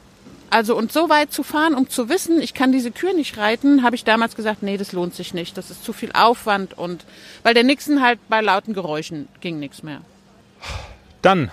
Also 0.54 0.76
und 0.76 0.92
so 0.92 1.08
weit 1.08 1.32
zu 1.32 1.42
fahren, 1.42 1.74
um 1.74 1.88
zu 1.88 2.08
wissen, 2.08 2.40
ich 2.40 2.54
kann 2.54 2.70
diese 2.70 2.92
Kühe 2.92 3.12
nicht 3.12 3.38
reiten, 3.38 3.82
habe 3.82 3.96
ich 3.96 4.04
damals 4.04 4.36
gesagt, 4.36 4.62
nee, 4.62 4.76
das 4.76 4.92
lohnt 4.92 5.12
sich 5.12 5.34
nicht. 5.34 5.58
Das 5.58 5.68
ist 5.68 5.82
zu 5.82 5.92
viel 5.92 6.12
Aufwand 6.12 6.78
und 6.78 7.04
weil 7.42 7.54
der 7.54 7.64
Nixon 7.64 8.00
halt 8.00 8.20
bei 8.28 8.40
lauten 8.40 8.72
Geräuschen 8.72 9.26
ging 9.40 9.58
nichts 9.58 9.82
mehr. 9.82 10.00
Dann, 11.22 11.50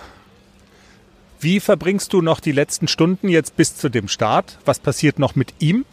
wie 1.39 1.60
verbringst 1.60 2.13
du 2.13 2.22
noch 2.22 2.39
die 2.39 2.51
letzten 2.51 2.88
Stunden 2.88 3.27
jetzt 3.27 3.58
bis 3.58 3.75
zu 3.75 3.89
dem 3.89 4.08
Start? 4.08 4.60
Was 4.65 4.77
passiert 4.77 5.17
noch 5.17 5.34
mit 5.34 5.55
ihm? 5.58 5.84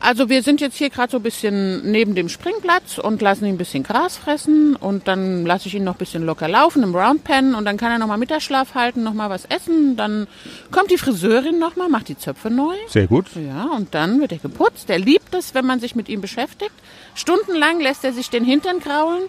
Also 0.00 0.28
wir 0.28 0.42
sind 0.42 0.60
jetzt 0.60 0.76
hier 0.76 0.90
gerade 0.90 1.10
so 1.10 1.16
ein 1.16 1.22
bisschen 1.22 1.90
neben 1.90 2.14
dem 2.14 2.28
Springplatz 2.28 2.98
und 2.98 3.20
lassen 3.20 3.44
ihn 3.46 3.54
ein 3.54 3.58
bisschen 3.58 3.82
Gras 3.82 4.16
fressen 4.16 4.76
und 4.76 5.08
dann 5.08 5.44
lasse 5.44 5.66
ich 5.66 5.74
ihn 5.74 5.84
noch 5.84 5.96
ein 5.96 5.98
bisschen 5.98 6.24
locker 6.24 6.48
laufen 6.48 6.82
im 6.82 6.94
Roundpen 6.94 7.54
und 7.54 7.64
dann 7.64 7.76
kann 7.76 7.90
er 7.90 7.98
nochmal 7.98 8.18
Mittagsschlaf 8.18 8.74
halten, 8.74 9.02
nochmal 9.02 9.28
was 9.28 9.44
essen. 9.46 9.96
Dann 9.96 10.28
kommt 10.70 10.90
die 10.90 10.98
Friseurin 10.98 11.58
nochmal, 11.58 11.88
macht 11.88 12.08
die 12.08 12.16
Zöpfe 12.16 12.48
neu. 12.48 12.74
Sehr 12.88 13.08
gut. 13.08 13.26
Ja, 13.34 13.64
und 13.76 13.94
dann 13.94 14.20
wird 14.20 14.32
er 14.32 14.38
geputzt. 14.38 14.88
Er 14.88 14.98
liebt 14.98 15.34
es, 15.34 15.54
wenn 15.54 15.66
man 15.66 15.80
sich 15.80 15.96
mit 15.96 16.08
ihm 16.08 16.20
beschäftigt. 16.20 16.74
Stundenlang 17.14 17.80
lässt 17.80 18.04
er 18.04 18.12
sich 18.12 18.30
den 18.30 18.44
Hintern 18.44 18.78
kraulen 18.78 19.24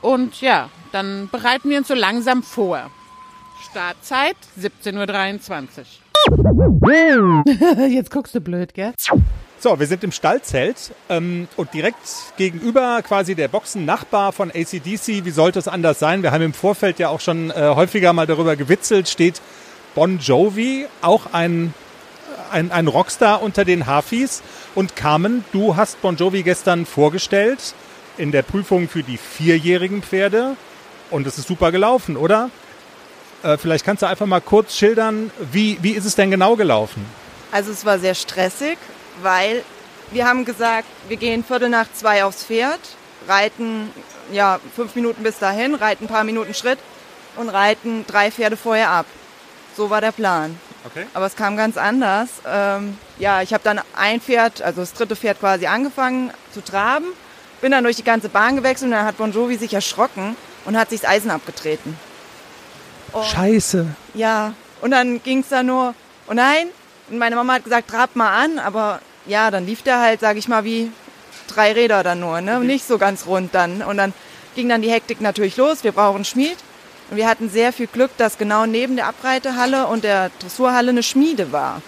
und 0.00 0.40
ja, 0.40 0.70
dann 0.90 1.28
bereiten 1.30 1.68
wir 1.68 1.78
uns 1.78 1.88
so 1.88 1.94
langsam 1.94 2.42
vor. 2.42 2.90
Startzeit 3.70 4.36
17.23 4.60 5.84
Uhr. 6.82 7.44
Jetzt 7.88 8.10
guckst 8.10 8.34
du 8.34 8.40
blöd, 8.40 8.74
gell? 8.74 8.92
So, 9.58 9.78
wir 9.78 9.86
sind 9.86 10.02
im 10.02 10.10
Stallzelt 10.10 10.92
ähm, 11.08 11.46
und 11.56 11.72
direkt 11.72 11.96
gegenüber 12.36 13.00
quasi 13.02 13.36
der 13.36 13.46
Boxen-Nachbar 13.46 14.32
von 14.32 14.50
ACDC. 14.50 15.24
Wie 15.24 15.30
sollte 15.30 15.60
es 15.60 15.68
anders 15.68 16.00
sein? 16.00 16.24
Wir 16.24 16.32
haben 16.32 16.42
im 16.42 16.52
Vorfeld 16.54 16.98
ja 16.98 17.08
auch 17.08 17.20
schon 17.20 17.50
äh, 17.52 17.72
häufiger 17.76 18.12
mal 18.12 18.26
darüber 18.26 18.56
gewitzelt, 18.56 19.08
steht 19.08 19.40
Bon 19.94 20.18
Jovi, 20.18 20.86
auch 21.00 21.32
ein, 21.32 21.72
ein, 22.50 22.72
ein 22.72 22.88
Rockstar 22.88 23.42
unter 23.42 23.64
den 23.64 23.86
Hafis. 23.86 24.42
Und 24.74 24.96
Carmen, 24.96 25.44
du 25.52 25.76
hast 25.76 26.02
Bon 26.02 26.16
Jovi 26.16 26.42
gestern 26.42 26.84
vorgestellt 26.84 27.74
in 28.18 28.32
der 28.32 28.42
Prüfung 28.42 28.88
für 28.88 29.04
die 29.04 29.18
vierjährigen 29.18 30.02
Pferde. 30.02 30.56
Und 31.10 31.26
es 31.26 31.38
ist 31.38 31.46
super 31.46 31.70
gelaufen, 31.70 32.16
oder? 32.16 32.50
Äh, 33.42 33.58
vielleicht 33.58 33.84
kannst 33.84 34.02
du 34.02 34.06
einfach 34.06 34.26
mal 34.26 34.40
kurz 34.40 34.76
schildern, 34.76 35.30
wie, 35.50 35.78
wie 35.82 35.92
ist 35.92 36.04
es 36.04 36.14
denn 36.14 36.30
genau 36.30 36.56
gelaufen? 36.56 37.04
Also 37.50 37.70
es 37.70 37.84
war 37.84 37.98
sehr 37.98 38.14
stressig 38.14 38.78
weil 39.20 39.62
wir 40.10 40.26
haben 40.26 40.44
gesagt, 40.44 40.88
wir 41.08 41.16
gehen 41.16 41.44
Viertel 41.44 41.68
nach 41.68 41.86
zwei 41.92 42.24
aufs 42.24 42.44
Pferd, 42.44 42.80
reiten 43.28 43.90
ja 44.30 44.60
fünf 44.74 44.94
Minuten 44.94 45.22
bis 45.22 45.38
dahin, 45.38 45.74
reiten 45.74 46.04
ein 46.04 46.08
paar 46.08 46.24
Minuten 46.24 46.54
Schritt 46.54 46.78
und 47.36 47.48
reiten 47.48 48.04
drei 48.06 48.30
Pferde 48.30 48.56
vorher 48.56 48.90
ab. 48.90 49.06
So 49.76 49.90
war 49.90 50.00
der 50.00 50.12
Plan. 50.12 50.58
Okay. 50.84 51.06
Aber 51.14 51.26
es 51.26 51.36
kam 51.36 51.56
ganz 51.56 51.76
anders. 51.76 52.28
Ähm, 52.46 52.98
ja, 53.18 53.40
ich 53.40 53.54
habe 53.54 53.64
dann 53.64 53.80
ein 53.96 54.20
Pferd, 54.20 54.60
also 54.60 54.80
das 54.80 54.92
dritte 54.92 55.16
Pferd 55.16 55.40
quasi 55.40 55.66
angefangen 55.66 56.30
zu 56.52 56.62
traben, 56.62 57.06
bin 57.60 57.70
dann 57.70 57.84
durch 57.84 57.96
die 57.96 58.04
ganze 58.04 58.28
Bahn 58.28 58.56
gewechselt 58.56 58.90
und 58.90 58.96
dann 58.96 59.06
hat 59.06 59.16
Bon 59.16 59.32
Jovi 59.32 59.56
sich 59.56 59.72
erschrocken 59.72 60.36
und 60.64 60.76
hat 60.76 60.90
sich 60.90 61.02
das 61.02 61.10
Eisen 61.10 61.30
abgetreten. 61.30 61.96
Und, 63.12 63.24
Scheiße. 63.24 63.86
Ja, 64.14 64.54
und 64.80 64.90
dann 64.90 65.22
ging 65.22 65.40
es 65.40 65.48
da 65.48 65.62
nur, 65.62 65.94
oh 66.28 66.34
nein, 66.34 66.68
und 67.10 67.18
meine 67.18 67.36
Mama 67.36 67.54
hat 67.54 67.64
gesagt, 67.64 67.90
trab 67.90 68.16
mal 68.16 68.42
an, 68.42 68.58
aber 68.58 69.00
ja, 69.26 69.50
dann 69.50 69.66
lief 69.66 69.82
der 69.82 70.00
halt, 70.00 70.20
sage 70.20 70.38
ich 70.38 70.48
mal, 70.48 70.64
wie 70.64 70.90
drei 71.48 71.72
Räder 71.72 72.02
dann 72.02 72.20
nur, 72.20 72.40
ne? 72.40 72.60
Nicht 72.60 72.86
so 72.86 72.98
ganz 72.98 73.26
rund 73.26 73.54
dann. 73.54 73.82
Und 73.82 73.96
dann 73.96 74.12
ging 74.54 74.68
dann 74.68 74.82
die 74.82 74.90
Hektik 74.90 75.20
natürlich 75.20 75.56
los. 75.56 75.84
Wir 75.84 75.92
brauchen 75.92 76.24
Schmied. 76.24 76.56
Und 77.10 77.16
wir 77.16 77.28
hatten 77.28 77.50
sehr 77.50 77.72
viel 77.72 77.86
Glück, 77.86 78.10
dass 78.16 78.38
genau 78.38 78.64
neben 78.64 78.96
der 78.96 79.06
Abreitehalle 79.06 79.86
und 79.86 80.04
der 80.04 80.30
Dressurhalle 80.40 80.90
eine 80.90 81.02
Schmiede 81.02 81.52
war. 81.52 81.82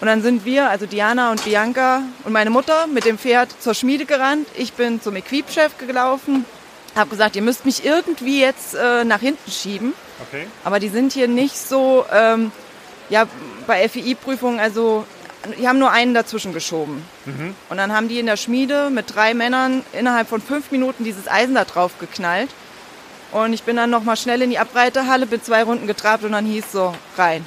Und 0.00 0.06
dann 0.06 0.22
sind 0.22 0.44
wir, 0.44 0.70
also 0.70 0.86
Diana 0.86 1.30
und 1.30 1.44
Bianca 1.44 2.02
und 2.24 2.32
meine 2.32 2.50
Mutter, 2.50 2.86
mit 2.86 3.04
dem 3.04 3.18
Pferd 3.18 3.50
zur 3.60 3.74
Schmiede 3.74 4.06
gerannt. 4.06 4.48
Ich 4.56 4.72
bin 4.72 5.00
zum 5.00 5.16
Equipchef 5.16 5.76
gelaufen, 5.78 6.44
habe 6.96 7.10
gesagt, 7.10 7.36
ihr 7.36 7.42
müsst 7.42 7.64
mich 7.64 7.84
irgendwie 7.84 8.40
jetzt 8.40 8.74
äh, 8.74 9.04
nach 9.04 9.20
hinten 9.20 9.50
schieben. 9.50 9.92
Okay. 10.28 10.46
Aber 10.64 10.80
die 10.80 10.88
sind 10.88 11.12
hier 11.12 11.28
nicht 11.28 11.56
so, 11.56 12.04
ähm, 12.12 12.52
ja, 13.08 13.26
bei 13.66 13.88
FEI-Prüfungen, 13.88 14.60
also 14.60 15.04
die 15.58 15.68
haben 15.68 15.78
nur 15.78 15.90
einen 15.90 16.14
dazwischen 16.14 16.52
geschoben. 16.52 17.04
Mhm. 17.26 17.54
Und 17.68 17.76
dann 17.76 17.92
haben 17.92 18.08
die 18.08 18.18
in 18.18 18.26
der 18.26 18.36
Schmiede 18.36 18.90
mit 18.90 19.14
drei 19.14 19.34
Männern 19.34 19.84
innerhalb 19.92 20.28
von 20.28 20.40
fünf 20.40 20.70
Minuten 20.70 21.04
dieses 21.04 21.28
Eisen 21.28 21.54
da 21.54 21.64
drauf 21.64 21.98
geknallt. 21.98 22.50
Und 23.32 23.52
ich 23.52 23.64
bin 23.64 23.76
dann 23.76 23.90
nochmal 23.90 24.16
schnell 24.16 24.42
in 24.42 24.50
die 24.50 24.58
Abreitehalle, 24.58 25.26
bin 25.26 25.42
zwei 25.42 25.64
Runden 25.64 25.86
getrabt 25.86 26.24
und 26.24 26.32
dann 26.32 26.46
hieß 26.46 26.70
so, 26.72 26.94
rein. 27.18 27.46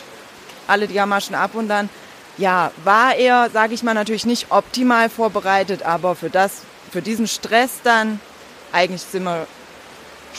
Alle 0.68 0.88
die 0.88 0.94
Gamaschen 0.94 1.34
ab 1.34 1.52
und 1.54 1.70
dann, 1.70 1.90
ja, 2.38 2.72
war 2.84 3.16
er, 3.16 3.50
sage 3.52 3.74
ich 3.74 3.84
mal, 3.84 3.94
natürlich 3.94 4.26
nicht 4.26 4.48
optimal 4.50 5.10
vorbereitet, 5.10 5.84
aber 5.84 6.16
für 6.16 6.30
das, 6.30 6.64
für 6.92 7.02
diesen 7.02 7.28
Stress 7.28 7.80
dann, 7.84 8.20
eigentlich 8.72 9.02
sind 9.02 9.24
wir 9.24 9.48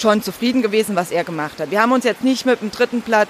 schon 0.00 0.22
zufrieden 0.22 0.62
gewesen, 0.62 0.96
was 0.96 1.10
er 1.10 1.24
gemacht 1.24 1.60
hat. 1.60 1.70
Wir 1.70 1.82
haben 1.82 1.92
uns 1.92 2.04
jetzt 2.04 2.24
nicht 2.24 2.46
mit 2.46 2.60
dem 2.60 2.70
dritten 2.70 3.02
Platz 3.02 3.28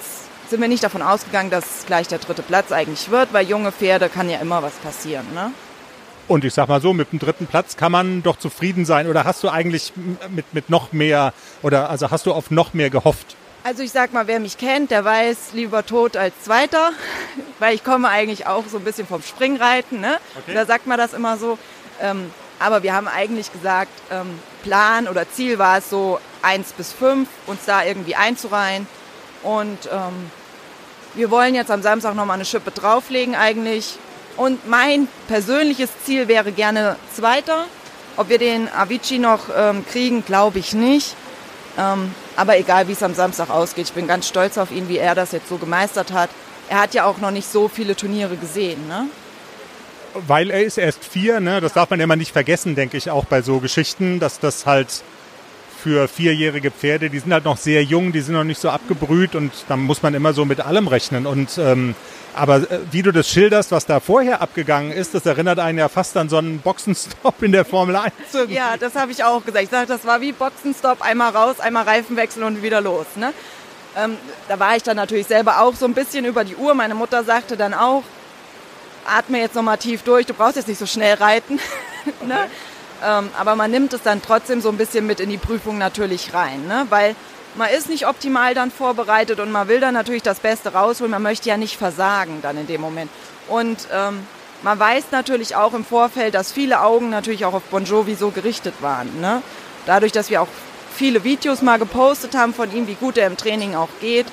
sind 0.49 0.61
wir 0.61 0.69
nicht 0.69 0.83
davon 0.83 1.03
ausgegangen, 1.03 1.51
dass 1.51 1.85
gleich 1.87 2.09
der 2.09 2.19
dritte 2.19 2.43
Platz 2.43 2.73
eigentlich 2.73 3.11
wird, 3.11 3.33
weil 3.33 3.47
junge 3.47 3.73
Pferde 3.73 4.09
kann 4.09 4.31
ja 4.31 4.39
immer 4.39 4.63
was 4.63 4.75
passieren. 4.77 5.27
Ne? 5.35 5.53
Und 6.27 6.45
ich 6.45 6.55
sag 6.55 6.69
mal 6.69 6.81
so, 6.81 6.93
mit 6.93 7.13
dem 7.13 7.19
dritten 7.19 7.47
Platz 7.47 7.77
kann 7.77 7.93
man 7.93 8.23
doch 8.23 8.39
zufrieden 8.39 8.85
sein. 8.85 9.09
Oder 9.09 9.25
hast 9.25 9.43
du 9.43 9.49
eigentlich 9.49 9.93
mit, 10.29 10.53
mit 10.55 10.71
noch 10.71 10.93
mehr, 10.93 11.33
oder 11.63 11.91
also 11.91 12.11
hast 12.11 12.27
du 12.27 12.33
auf 12.33 12.51
noch 12.51 12.75
mehr 12.75 12.91
gehofft? 12.91 13.37
Also 13.65 13.83
ich 13.83 13.91
sag 13.91 14.13
mal, 14.13 14.27
wer 14.27 14.41
mich 14.41 14.57
kennt, 14.57 14.91
der 14.91 15.05
weiß, 15.05 15.51
lieber 15.53 15.85
tot 15.85 16.17
als 16.17 16.35
Zweiter, 16.43 16.93
weil 17.59 17.75
ich 17.75 17.85
komme 17.85 18.09
eigentlich 18.09 18.47
auch 18.47 18.65
so 18.71 18.79
ein 18.79 18.85
bisschen 18.85 19.07
vom 19.07 19.23
Springreiten. 19.23 20.01
Ne? 20.01 20.19
Okay. 20.39 20.55
Da 20.55 20.65
sagt 20.67 20.87
man 20.87 20.99
das 20.99 21.13
immer 21.13 21.37
so. 21.37 21.59
Ähm, 22.01 22.31
aber 22.61 22.83
wir 22.83 22.95
haben 22.95 23.09
eigentlich 23.09 23.53
gesagt, 23.53 23.93
ähm, 24.11 24.39
Plan 24.63 25.09
oder 25.09 25.31
Ziel 25.31 25.59
war 25.59 25.79
es 25.79 25.91
so, 25.91 26.19
eins 26.43 26.73
bis 26.73 26.93
fünf, 26.93 27.29
uns 27.47 27.61
da 27.67 27.85
irgendwie 27.85 28.15
einzureihen. 28.15 28.87
Und 29.43 29.79
ähm, 29.93 30.31
wir 31.15 31.31
wollen 31.31 31.55
jetzt 31.55 31.71
am 31.71 31.83
Samstag 31.83 32.15
nochmal 32.15 32.37
eine 32.37 32.45
Schippe 32.45 32.71
drauflegen 32.71 33.35
eigentlich. 33.35 33.99
Und 34.37 34.69
mein 34.69 35.09
persönliches 35.27 35.91
Ziel 36.05 36.29
wäre 36.29 36.53
gerne 36.53 36.97
Zweiter. 37.15 37.65
Ob 38.17 38.29
wir 38.29 38.39
den 38.39 38.69
Avicii 38.73 39.19
noch 39.19 39.49
ähm, 39.57 39.85
kriegen, 39.87 40.25
glaube 40.25 40.59
ich 40.59 40.75
nicht. 40.75 41.15
Ähm, 41.79 42.15
aber 42.37 42.59
egal, 42.59 42.89
wie 42.89 42.93
es 42.93 43.03
am 43.03 43.15
Samstag 43.15 43.51
ausgeht, 43.51 43.87
ich 43.87 43.93
bin 43.93 44.07
ganz 44.07 44.27
stolz 44.27 44.59
auf 44.59 44.71
ihn, 44.73 44.89
wie 44.89 44.99
er 44.99 45.15
das 45.15 45.33
jetzt 45.33 45.49
so 45.49 45.59
gemeistert 45.59 46.13
hat. 46.13 46.31
Er 46.69 46.81
hat 46.81 46.95
ja 46.95 47.05
auch 47.05 47.19
noch 47.19 47.31
nicht 47.31 47.51
so 47.51 47.69
viele 47.69 47.97
Turniere 47.97 48.37
gesehen, 48.37 48.89
ne? 48.89 49.07
Weil 50.27 50.51
er 50.51 50.63
ist 50.63 50.79
erst 50.79 51.05
vier, 51.05 51.41
ne? 51.41 51.61
Das 51.61 51.73
darf 51.73 51.91
man 51.91 52.01
immer 52.01 52.17
nicht 52.17 52.33
vergessen, 52.33 52.75
denke 52.75 52.97
ich, 52.97 53.11
auch 53.11 53.25
bei 53.25 53.43
so 53.43 53.61
Geschichten, 53.61 54.19
dass 54.19 54.41
das 54.41 54.67
halt 54.67 55.03
für 55.89 56.07
vierjährige 56.07 56.71
Pferde, 56.71 57.09
die 57.09 57.19
sind 57.19 57.33
halt 57.33 57.47
noch 57.47 57.57
sehr 57.57 57.83
jung, 57.83 58.13
die 58.13 58.21
sind 58.21 58.35
noch 58.35 58.45
nicht 58.45 58.61
so 58.61 58.69
abgebrüht 58.69 59.35
und 59.35 59.51
da 59.69 59.77
muss 59.79 60.03
man 60.03 60.13
immer 60.13 60.35
so 60.35 60.45
mit 60.45 60.61
allem 60.61 60.87
rechnen. 60.87 61.27
Und 61.27 61.57
ähm, 61.57 61.95
aber 62.35 62.57
äh, 62.57 62.81
wie 62.91 63.01
du 63.01 63.11
das 63.11 63.27
schilderst, 63.27 63.73
was 63.73 63.87
da 63.87 63.99
vorher 63.99 64.43
abgegangen 64.43 64.93
ist, 64.93 65.15
das 65.15 65.25
erinnert 65.25 65.59
einen 65.59 65.79
ja 65.79 65.89
fast 65.89 66.15
an 66.19 66.29
so 66.29 66.37
einen 66.37 66.59
Boxenstopp 66.59 67.43
in 67.43 67.53
der 67.53 67.65
Formel 67.65 67.97
1. 67.97 68.13
Irgendwie. 68.35 68.55
Ja, 68.55 68.77
das 68.79 68.97
habe 68.97 69.13
ich 69.13 69.25
auch 69.25 69.43
gesagt. 69.43 69.65
Ich 69.65 69.71
sage, 69.71 69.87
das 69.87 70.05
war 70.05 70.21
wie 70.21 70.33
Boxenstopp, 70.33 71.01
einmal 71.01 71.31
raus, 71.31 71.59
einmal 71.59 71.85
Reifenwechsel 71.85 72.43
und 72.43 72.63
wieder 72.63 72.83
los. 72.83 73.07
Ne? 73.17 73.33
Ähm, 73.97 74.19
da 74.47 74.61
war 74.61 74.77
ich 74.77 74.83
dann 74.83 74.97
natürlich 74.97 75.27
selber 75.27 75.63
auch 75.63 75.75
so 75.75 75.87
ein 75.87 75.95
bisschen 75.95 76.27
über 76.27 76.45
die 76.45 76.57
Uhr. 76.57 76.75
Meine 76.75 76.95
Mutter 76.95 77.25
sagte 77.25 77.57
dann 77.57 77.73
auch, 77.73 78.03
atme 79.07 79.41
jetzt 79.41 79.55
nochmal 79.55 79.79
tief 79.79 80.03
durch, 80.03 80.27
du 80.27 80.35
brauchst 80.35 80.57
jetzt 80.57 80.69
nicht 80.69 80.79
so 80.79 80.87
schnell 80.87 81.15
reiten. 81.15 81.59
ne? 82.27 82.41
okay. 82.41 82.51
Ähm, 83.05 83.31
aber 83.39 83.57
man 83.57 83.71
nimmt 83.71 83.93
es 83.93 84.03
dann 84.03 84.23
trotzdem 84.23 84.61
so 84.61 84.69
ein 84.69 84.77
bisschen 84.77 85.07
mit 85.07 85.21
in 85.21 85.31
die 85.31 85.39
Prüfung 85.39 85.79
natürlich 85.79 86.35
rein, 86.35 86.67
ne? 86.67 86.87
weil 86.91 87.15
man 87.55 87.71
ist 87.71 87.89
nicht 87.89 88.07
optimal 88.07 88.55
dann 88.55 88.71
vorbereitet 88.71 89.41
und 89.41 89.51
man 89.51 89.69
will 89.69 89.81
dann 89.81 89.95
natürlich 89.95 90.23
das 90.23 90.41
Beste 90.41 90.73
rausholen. 90.73 91.11
Man 91.11 91.23
möchte 91.23 91.49
ja 91.49 91.57
nicht 91.57 91.77
versagen 91.77 92.41
dann 92.43 92.57
in 92.57 92.67
dem 92.67 92.81
Moment. 92.81 93.11
Und 93.49 93.89
ähm, 93.93 94.27
man 94.63 94.79
weiß 94.79 95.07
natürlich 95.13 95.57
auch 95.57 95.75
im 95.75 95.85
Vorfeld, 95.85 96.35
dass 96.35 96.53
viele 96.53 96.81
Augen 96.81 97.11
natürlich 97.11 97.45
auch 97.45 97.55
auf 97.55 97.63
Bon 97.65 97.85
Jovi 97.85 98.15
so 98.15 98.31
gerichtet 98.31 98.75
waren. 98.81 99.21
Ne? 99.21 99.43
Dadurch, 99.87 100.13
dass 100.13 100.31
wir 100.31 100.43
auch 100.43 100.49
viele 100.95 101.25
Videos 101.25 101.63
mal 101.63 101.79
gepostet 101.79 102.37
haben 102.37 102.53
von 102.53 102.75
ihm, 102.75 102.87
wie 102.87 102.95
gut 102.95 103.17
er 103.17 103.27
im 103.27 103.37
Training 103.37 103.75
auch 103.75 103.89
geht. 104.01 104.27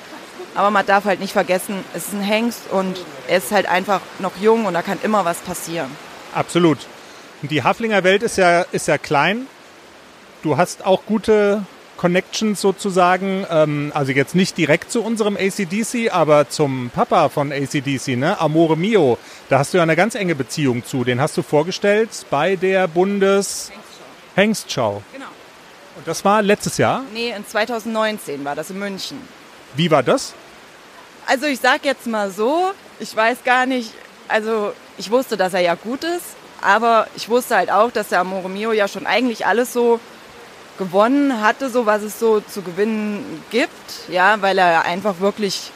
Aber 0.54 0.70
man 0.70 0.86
darf 0.86 1.04
halt 1.04 1.20
nicht 1.20 1.32
vergessen, 1.32 1.84
es 1.94 2.08
ist 2.08 2.14
ein 2.14 2.20
Hengst 2.20 2.70
und 2.70 2.98
er 3.28 3.38
ist 3.38 3.52
halt 3.52 3.66
einfach 3.66 4.00
noch 4.18 4.32
jung 4.40 4.64
und 4.64 4.74
da 4.74 4.82
kann 4.82 4.98
immer 5.02 5.24
was 5.24 5.38
passieren. 5.38 5.90
Absolut. 6.34 6.78
Die 7.42 7.62
Haflinger 7.62 8.02
Welt 8.04 8.22
ist 8.22 8.38
ja, 8.38 8.62
ist 8.72 8.88
ja 8.88 8.98
klein. 8.98 9.46
Du 10.42 10.56
hast 10.56 10.86
auch 10.86 11.04
gute 11.06 11.64
Connections 11.96 12.60
sozusagen, 12.60 13.46
ähm, 13.50 13.92
also 13.94 14.12
jetzt 14.12 14.34
nicht 14.34 14.56
direkt 14.56 14.90
zu 14.90 15.02
unserem 15.02 15.36
ACDC, 15.36 16.12
aber 16.12 16.48
zum 16.48 16.90
Papa 16.90 17.28
von 17.28 17.52
ACDC, 17.52 18.16
ne? 18.16 18.38
Amore 18.40 18.76
Mio. 18.76 19.18
Da 19.48 19.58
hast 19.58 19.72
du 19.72 19.78
ja 19.78 19.82
eine 19.82 19.96
ganz 19.96 20.14
enge 20.14 20.34
Beziehung 20.34 20.84
zu. 20.84 21.04
Den 21.04 21.20
hast 21.20 21.36
du 21.36 21.42
vorgestellt 21.42 22.10
bei 22.30 22.56
der 22.56 22.88
Bundes 22.88 23.70
Hengstschau. 24.34 25.02
Genau. 25.12 25.26
Und 25.96 26.06
das 26.06 26.24
war 26.24 26.42
letztes 26.42 26.78
Jahr? 26.78 27.02
Nee, 27.12 27.32
in 27.36 27.46
2019 27.46 28.44
war 28.44 28.54
das 28.54 28.70
in 28.70 28.78
München. 28.78 29.18
Wie 29.74 29.90
war 29.90 30.02
das? 30.02 30.34
Also 31.26 31.46
ich 31.46 31.60
sag 31.60 31.84
jetzt 31.84 32.06
mal 32.06 32.30
so, 32.30 32.72
ich 33.00 33.14
weiß 33.14 33.38
gar 33.44 33.66
nicht, 33.66 33.92
also 34.28 34.72
ich 34.98 35.10
wusste, 35.10 35.36
dass 35.36 35.54
er 35.54 35.60
ja 35.60 35.74
gut 35.74 36.04
ist, 36.04 36.36
aber 36.60 37.06
ich 37.16 37.28
wusste 37.28 37.56
halt 37.56 37.70
auch, 37.70 37.90
dass 37.90 38.08
der 38.08 38.20
Amore 38.20 38.48
Mio 38.48 38.72
ja 38.72 38.88
schon 38.88 39.06
eigentlich 39.06 39.46
alles 39.46 39.72
so 39.72 40.00
gewonnen 40.78 41.40
hatte, 41.40 41.70
so 41.70 41.86
was 41.86 42.02
es 42.02 42.18
so 42.18 42.40
zu 42.40 42.62
gewinnen 42.62 43.42
gibt, 43.50 44.08
ja, 44.08 44.40
weil 44.42 44.58
er 44.58 44.84
einfach 44.84 45.20
wirklich 45.20 45.72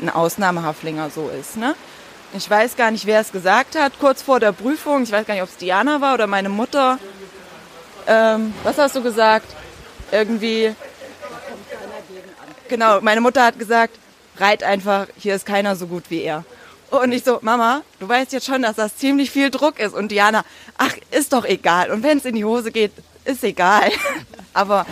ein 0.00 0.10
Ausnahmehaflinger 0.10 1.10
so 1.10 1.28
ist, 1.28 1.56
ne? 1.56 1.74
Ich 2.34 2.48
weiß 2.48 2.76
gar 2.76 2.90
nicht, 2.90 3.06
wer 3.06 3.20
es 3.20 3.32
gesagt 3.32 3.74
hat, 3.74 3.98
kurz 3.98 4.20
vor 4.20 4.38
der 4.38 4.52
Prüfung, 4.52 5.02
ich 5.02 5.12
weiß 5.12 5.26
gar 5.26 5.32
nicht, 5.34 5.42
ob 5.42 5.48
es 5.48 5.56
Diana 5.56 6.00
war 6.02 6.14
oder 6.14 6.26
meine 6.26 6.50
Mutter. 6.50 6.98
Ähm, 8.06 8.52
was 8.64 8.76
hast 8.76 8.96
du 8.96 9.02
gesagt? 9.02 9.46
Irgendwie. 10.12 10.74
Genau, 12.68 13.00
meine 13.00 13.22
Mutter 13.22 13.44
hat 13.44 13.58
gesagt, 13.58 13.98
reit 14.36 14.62
einfach, 14.62 15.06
hier 15.16 15.34
ist 15.34 15.46
keiner 15.46 15.74
so 15.74 15.86
gut 15.86 16.04
wie 16.10 16.20
er. 16.20 16.44
Und 16.90 17.12
ich 17.12 17.24
so, 17.24 17.38
Mama, 17.42 17.82
du 18.00 18.08
weißt 18.08 18.32
jetzt 18.32 18.46
schon, 18.46 18.62
dass 18.62 18.76
das 18.76 18.96
ziemlich 18.96 19.30
viel 19.30 19.50
Druck 19.50 19.78
ist. 19.78 19.94
Und 19.94 20.10
Diana, 20.10 20.44
ach, 20.78 20.94
ist 21.10 21.32
doch 21.32 21.44
egal. 21.44 21.90
Und 21.90 22.02
wenn 22.02 22.18
es 22.18 22.24
in 22.24 22.34
die 22.34 22.44
Hose 22.44 22.72
geht, 22.72 22.92
ist 23.24 23.44
egal. 23.44 23.90
Aber 24.54 24.86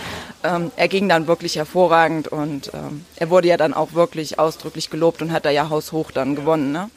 ähm, 0.44 0.70
er 0.76 0.88
ging 0.88 1.08
dann 1.08 1.26
wirklich 1.26 1.56
hervorragend 1.56 2.28
und 2.28 2.70
ähm, 2.74 3.04
er 3.16 3.30
wurde 3.30 3.48
ja 3.48 3.56
dann 3.56 3.74
auch 3.74 3.94
wirklich 3.94 4.38
ausdrücklich 4.38 4.90
gelobt 4.90 5.22
und 5.22 5.32
hat 5.32 5.44
da 5.44 5.50
ja 5.50 5.70
haushoch 5.70 6.10
dann 6.10 6.36
gewonnen. 6.36 6.70
Ne? 6.70 6.90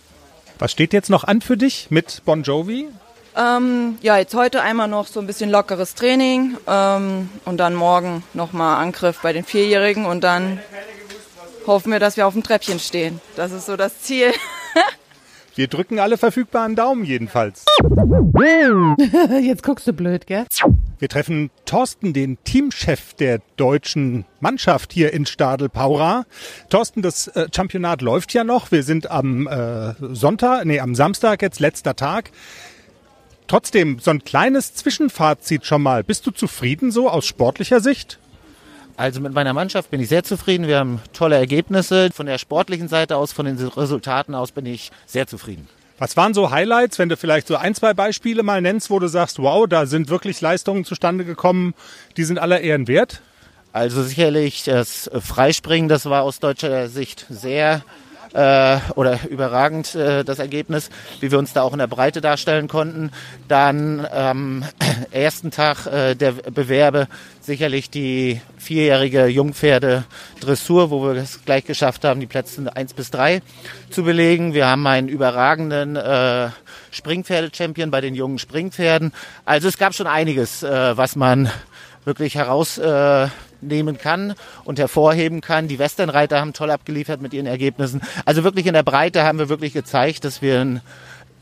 Was 0.59 0.71
steht 0.71 0.93
jetzt 0.93 1.09
noch 1.09 1.23
an 1.23 1.41
für 1.41 1.57
dich 1.57 1.87
mit 1.89 2.21
Bon 2.25 2.43
Jovi? 2.43 2.89
Ähm, 3.35 3.97
ja, 4.01 4.17
jetzt 4.17 4.35
heute 4.35 4.61
einmal 4.61 4.87
noch 4.87 5.07
so 5.07 5.19
ein 5.19 5.27
bisschen 5.27 5.49
lockeres 5.49 5.95
Training 5.95 6.57
ähm, 6.67 7.29
und 7.45 7.57
dann 7.57 7.73
morgen 7.73 8.23
nochmal 8.33 8.83
Angriff 8.83 9.19
bei 9.21 9.31
den 9.33 9.45
Vierjährigen 9.45 10.05
und 10.05 10.23
dann 10.23 10.59
hoffen 11.65 11.91
wir, 11.91 11.99
dass 11.99 12.17
wir 12.17 12.27
auf 12.27 12.33
dem 12.33 12.43
Treppchen 12.43 12.79
stehen. 12.79 13.21
Das 13.35 13.51
ist 13.51 13.67
so 13.67 13.77
das 13.77 14.01
Ziel. 14.01 14.33
Wir 15.55 15.67
drücken 15.67 15.99
alle 15.99 16.17
verfügbaren 16.17 16.75
Daumen 16.75 17.03
jedenfalls. 17.03 17.65
Jetzt 19.41 19.63
guckst 19.63 19.87
du 19.87 19.93
blöd, 19.93 20.25
gell? 20.25 20.45
Wir 20.99 21.09
treffen 21.09 21.49
Thorsten, 21.65 22.13
den 22.13 22.37
Teamchef 22.43 23.13
der 23.15 23.41
deutschen 23.57 24.25
Mannschaft 24.39 24.93
hier 24.93 25.11
in 25.13 25.25
Stadel-Paura. 25.25 26.25
Thorsten, 26.69 27.01
das 27.01 27.27
äh, 27.27 27.47
Championat 27.53 28.01
läuft 28.01 28.33
ja 28.33 28.43
noch. 28.43 28.71
Wir 28.71 28.83
sind 28.83 29.11
am 29.11 29.47
äh, 29.47 29.95
Sonntag, 30.13 30.65
nee, 30.65 30.79
am 30.79 30.95
Samstag 30.95 31.41
jetzt 31.41 31.59
letzter 31.59 31.95
Tag. 31.95 32.31
Trotzdem, 33.47 33.99
so 33.99 34.11
ein 34.11 34.23
kleines 34.23 34.75
Zwischenfazit 34.75 35.65
schon 35.65 35.81
mal. 35.81 36.03
Bist 36.03 36.25
du 36.27 36.31
zufrieden 36.31 36.91
so 36.91 37.09
aus 37.09 37.25
sportlicher 37.25 37.79
Sicht? 37.79 38.19
Also 38.99 39.21
mit 39.21 39.31
meiner 39.31 39.53
Mannschaft 39.53 39.91
bin 39.91 40.01
ich 40.01 40.09
sehr 40.09 40.25
zufrieden. 40.25 40.67
Wir 40.67 40.79
haben 40.79 41.01
tolle 41.13 41.37
Ergebnisse. 41.37 42.09
Von 42.13 42.25
der 42.25 42.37
sportlichen 42.37 42.89
Seite 42.89 43.15
aus, 43.15 43.31
von 43.31 43.45
den 43.45 43.57
Resultaten 43.57 44.35
aus 44.35 44.51
bin 44.51 44.65
ich 44.65 44.91
sehr 45.05 45.25
zufrieden. 45.25 45.69
Was 45.99 46.17
waren 46.17 46.33
so 46.33 46.51
Highlights, 46.51 46.99
wenn 46.99 47.07
du 47.07 47.15
vielleicht 47.15 47.47
so 47.47 47.55
ein, 47.55 47.73
zwei 47.73 47.93
Beispiele 47.93 48.43
mal 48.43 48.61
nennst, 48.61 48.89
wo 48.89 48.99
du 48.99 49.07
sagst, 49.07 49.39
wow, 49.39 49.65
da 49.69 49.85
sind 49.85 50.09
wirklich 50.09 50.41
Leistungen 50.41 50.83
zustande 50.83 51.23
gekommen, 51.23 51.75
die 52.17 52.25
sind 52.25 52.39
aller 52.39 52.59
Ehren 52.59 52.89
wert? 52.89 53.21
Also 53.71 54.03
sicherlich 54.03 54.65
das 54.65 55.09
Freispringen, 55.17 55.87
das 55.87 56.05
war 56.09 56.23
aus 56.23 56.41
deutscher 56.41 56.89
Sicht 56.89 57.25
sehr 57.29 57.83
äh, 58.33 58.77
oder 58.95 59.19
überragend 59.29 59.95
äh, 59.95 60.23
das 60.23 60.39
Ergebnis, 60.39 60.89
wie 61.19 61.31
wir 61.31 61.39
uns 61.39 61.53
da 61.53 61.61
auch 61.61 61.73
in 61.73 61.79
der 61.79 61.87
Breite 61.87 62.21
darstellen 62.21 62.67
konnten. 62.67 63.11
Dann 63.47 64.05
am 64.05 64.63
ersten 65.11 65.51
Tag 65.51 65.85
äh, 65.85 66.15
der 66.15 66.33
Bewerbe 66.33 67.07
sicherlich 67.41 67.89
die 67.89 68.41
vierjährige 68.57 69.25
Jungpferde 69.27 70.03
Dressur, 70.39 70.91
wo 70.91 71.03
wir 71.03 71.15
es 71.15 71.43
gleich 71.45 71.65
geschafft 71.65 72.03
haben, 72.05 72.19
die 72.19 72.27
Plätze 72.27 72.75
eins 72.75 72.93
bis 72.93 73.09
drei 73.09 73.41
zu 73.89 74.03
belegen. 74.03 74.53
Wir 74.53 74.67
haben 74.67 74.85
einen 74.85 75.07
überragenden 75.09 75.95
äh, 75.95 76.49
Springpferde-Champion 76.91 77.91
bei 77.91 78.01
den 78.01 78.15
jungen 78.15 78.39
Springpferden. 78.39 79.13
Also 79.45 79.67
es 79.67 79.77
gab 79.77 79.93
schon 79.95 80.07
einiges, 80.07 80.63
äh, 80.63 80.95
was 80.97 81.15
man 81.15 81.49
wirklich 82.05 82.37
herausnehmen 83.61 83.97
kann 83.97 84.35
und 84.63 84.79
hervorheben 84.79 85.41
kann. 85.41 85.67
Die 85.67 85.79
Westernreiter 85.79 86.39
haben 86.39 86.53
toll 86.53 86.71
abgeliefert 86.71 87.21
mit 87.21 87.33
ihren 87.33 87.45
Ergebnissen. 87.45 88.01
Also 88.25 88.43
wirklich 88.43 88.65
in 88.65 88.73
der 88.73 88.83
Breite 88.83 89.23
haben 89.23 89.39
wir 89.39 89.49
wirklich 89.49 89.73
gezeigt, 89.73 90.25
dass 90.25 90.41
wir 90.41 90.61
in 90.61 90.81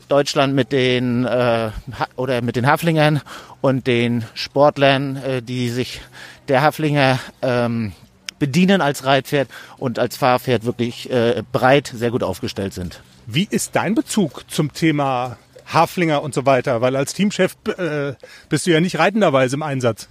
Deutschland 0.08 0.54
mit 0.54 0.72
den 0.72 1.26
äh, 1.26 1.70
oder 2.16 2.40
mit 2.40 2.56
den 2.56 2.66
Haflingern 2.66 3.20
und 3.60 3.86
den 3.86 4.24
Sportlern, 4.34 5.16
äh, 5.16 5.42
die 5.42 5.68
sich 5.68 6.00
der 6.48 6.62
Haflinger 6.62 7.18
ähm, 7.42 7.92
bedienen 8.38 8.80
als 8.80 9.04
Reitpferd 9.04 9.48
und 9.76 9.98
als 9.98 10.16
Fahrpferd 10.16 10.64
wirklich 10.64 11.10
äh, 11.10 11.42
breit 11.52 11.92
sehr 11.94 12.10
gut 12.10 12.22
aufgestellt 12.22 12.72
sind. 12.72 13.02
Wie 13.26 13.46
ist 13.50 13.76
dein 13.76 13.94
Bezug 13.94 14.44
zum 14.48 14.72
Thema 14.72 15.36
Haflinger 15.66 16.22
und 16.22 16.32
so 16.32 16.46
weiter? 16.46 16.80
Weil 16.80 16.96
als 16.96 17.12
Teamchef 17.12 17.56
äh, 17.76 18.14
bist 18.48 18.66
du 18.66 18.70
ja 18.70 18.80
nicht 18.80 18.98
reitenderweise 18.98 19.56
im 19.56 19.62
Einsatz. 19.62 20.08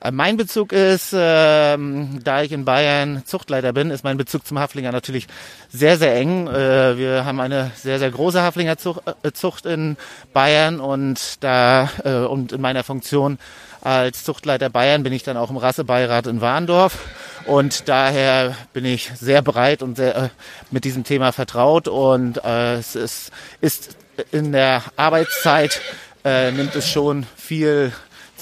Äh, 0.00 0.10
mein 0.12 0.36
Bezug 0.36 0.72
ist, 0.72 1.14
ähm, 1.14 2.20
da 2.24 2.42
ich 2.42 2.52
in 2.52 2.64
Bayern 2.64 3.22
Zuchtleiter 3.26 3.72
bin, 3.72 3.90
ist 3.90 4.04
mein 4.04 4.16
Bezug 4.16 4.46
zum 4.46 4.58
Haflinger 4.58 4.92
natürlich 4.92 5.26
sehr, 5.70 5.98
sehr 5.98 6.16
eng. 6.16 6.46
Äh, 6.46 6.96
wir 6.96 7.24
haben 7.24 7.40
eine 7.40 7.70
sehr, 7.76 7.98
sehr 7.98 8.10
große 8.10 8.42
Haflingerzucht 8.42 9.66
äh, 9.66 9.74
in 9.74 9.96
Bayern 10.32 10.80
und 10.80 11.42
da 11.44 11.90
äh, 12.04 12.26
und 12.26 12.52
in 12.52 12.60
meiner 12.60 12.84
Funktion 12.84 13.38
als 13.82 14.24
Zuchtleiter 14.24 14.68
Bayern 14.68 15.02
bin 15.02 15.12
ich 15.12 15.22
dann 15.22 15.36
auch 15.36 15.50
im 15.50 15.56
Rassebeirat 15.56 16.26
in 16.26 16.40
Warndorf 16.40 16.98
und 17.46 17.88
daher 17.88 18.54
bin 18.72 18.84
ich 18.84 19.10
sehr 19.18 19.40
breit 19.42 19.82
und 19.82 19.96
sehr 19.96 20.16
äh, 20.16 20.28
mit 20.70 20.84
diesem 20.84 21.04
Thema 21.04 21.32
vertraut 21.32 21.88
und 21.88 22.44
äh, 22.44 22.74
es 22.74 22.94
ist, 22.94 23.30
ist 23.60 23.96
in 24.32 24.52
der 24.52 24.82
Arbeitszeit 24.96 25.80
äh, 26.24 26.52
nimmt 26.52 26.74
es 26.76 26.88
schon 26.88 27.26
viel 27.36 27.92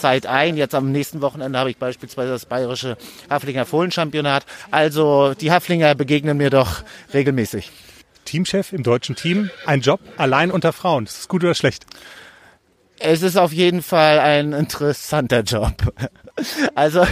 Zeit 0.01 0.27
ein. 0.27 0.57
Jetzt 0.57 0.75
am 0.75 0.93
nächsten 0.93 1.21
Wochenende 1.21 1.59
habe 1.59 1.71
ich 1.71 1.77
beispielsweise 1.77 2.31
das 2.31 2.47
bayerische 2.47 2.97
Haflinger 3.29 3.67
Fohlenchampionat. 3.67 4.47
Also 4.71 5.35
die 5.35 5.51
Haflinger 5.51 5.95
begegnen 5.95 6.37
mir 6.37 6.51
doch 6.51 6.83
regelmäßig. 7.13 7.71
Teamchef 8.25 8.73
im 8.73 8.83
deutschen 8.83 9.17
Team, 9.17 9.51
ein 9.65 9.81
Job 9.81 10.01
allein 10.17 10.51
unter 10.51 10.73
Frauen. 10.73 11.05
Ist 11.05 11.19
das 11.19 11.29
gut 11.29 11.43
oder 11.45 11.55
schlecht? 11.55 11.87
Es 13.01 13.23
ist 13.23 13.37
auf 13.37 13.53
jeden 13.53 13.83
Fall 13.83 14.19
ein 14.19 14.53
interessanter 14.53 15.43
Job. 15.43 15.75
Also 16.77 17.05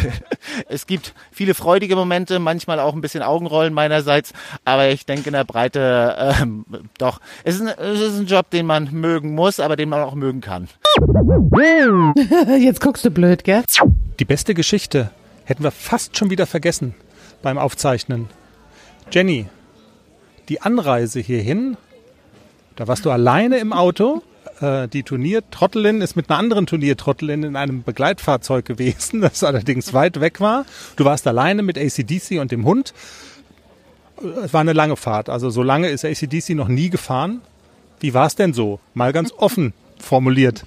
es 0.69 0.87
gibt 0.87 1.13
viele 1.33 1.55
freudige 1.55 1.97
Momente, 1.97 2.39
manchmal 2.39 2.79
auch 2.79 2.95
ein 2.95 3.01
bisschen 3.01 3.25
Augenrollen 3.25 3.75
meinerseits, 3.75 4.33
aber 4.65 4.89
ich 4.91 5.05
denke 5.05 5.27
in 5.27 5.33
der 5.33 5.43
Breite 5.43 6.37
ähm, 6.41 6.65
doch. 6.97 7.21
Es 7.43 7.57
ist, 7.57 7.63
ein, 7.63 7.77
es 7.77 8.01
ist 8.01 8.21
ein 8.21 8.27
Job, 8.27 8.51
den 8.51 8.67
man 8.67 8.89
mögen 8.93 9.35
muss, 9.35 9.59
aber 9.59 9.75
den 9.75 9.89
man 9.89 10.01
auch 10.03 10.15
mögen 10.15 10.43
kann. 10.43 10.69
Jetzt 12.61 12.81
guckst 12.81 13.05
du 13.05 13.11
blöd, 13.11 13.43
gell? 13.43 13.65
Die 14.21 14.25
beste 14.25 14.55
Geschichte 14.55 15.11
hätten 15.45 15.65
wir 15.65 15.73
fast 15.73 16.17
schon 16.17 16.31
wieder 16.31 16.47
vergessen 16.47 16.95
beim 17.43 17.59
Aufzeichnen. 17.59 18.29
Jenny, 19.11 19.47
die 20.49 20.63
Anreise 20.63 21.19
hierhin, 21.19 21.77
da 22.77 22.87
warst 22.87 23.05
du 23.05 23.11
alleine 23.11 23.59
im 23.59 23.73
Auto 23.73 24.23
äh, 24.61 24.89
die 24.89 25.03
Turniertrottelin 25.03 26.01
ist 26.01 26.17
mit 26.17 26.31
einer 26.31 26.39
anderen 26.39 26.67
Turniertrottelin 26.67 27.43
in 27.43 27.57
einem 27.57 27.83
Begleitfahrzeug 27.83 28.65
gewesen, 28.65 29.21
das 29.23 29.45
allerdings 29.45 29.93
weit 29.93 30.21
weg 30.21 30.41
war. 30.41 30.65
Du 30.97 31.05
warst 31.05 31.27
alleine 31.27 31.63
mit 31.63 31.79
ACDC 31.79 32.41
und 32.41 32.53
dem 32.53 32.65
Hund. 32.65 32.95
Es 34.45 34.55
war 34.55 34.63
eine 34.63 34.73
lange 34.73 34.97
Fahrt, 34.97 35.29
also 35.29 35.51
so 35.51 35.63
lange 35.63 35.89
ist 35.89 36.05
ACDC 36.05 36.51
noch 36.51 36.69
nie 36.69 36.89
gefahren. 36.89 37.43
Wie 38.01 38.15
war 38.15 38.27
es 38.27 38.35
denn 38.35 38.55
so? 38.55 38.81
Mal 38.95 39.13
ganz 39.13 39.33
offen 39.33 39.75
formuliert. 39.99 40.63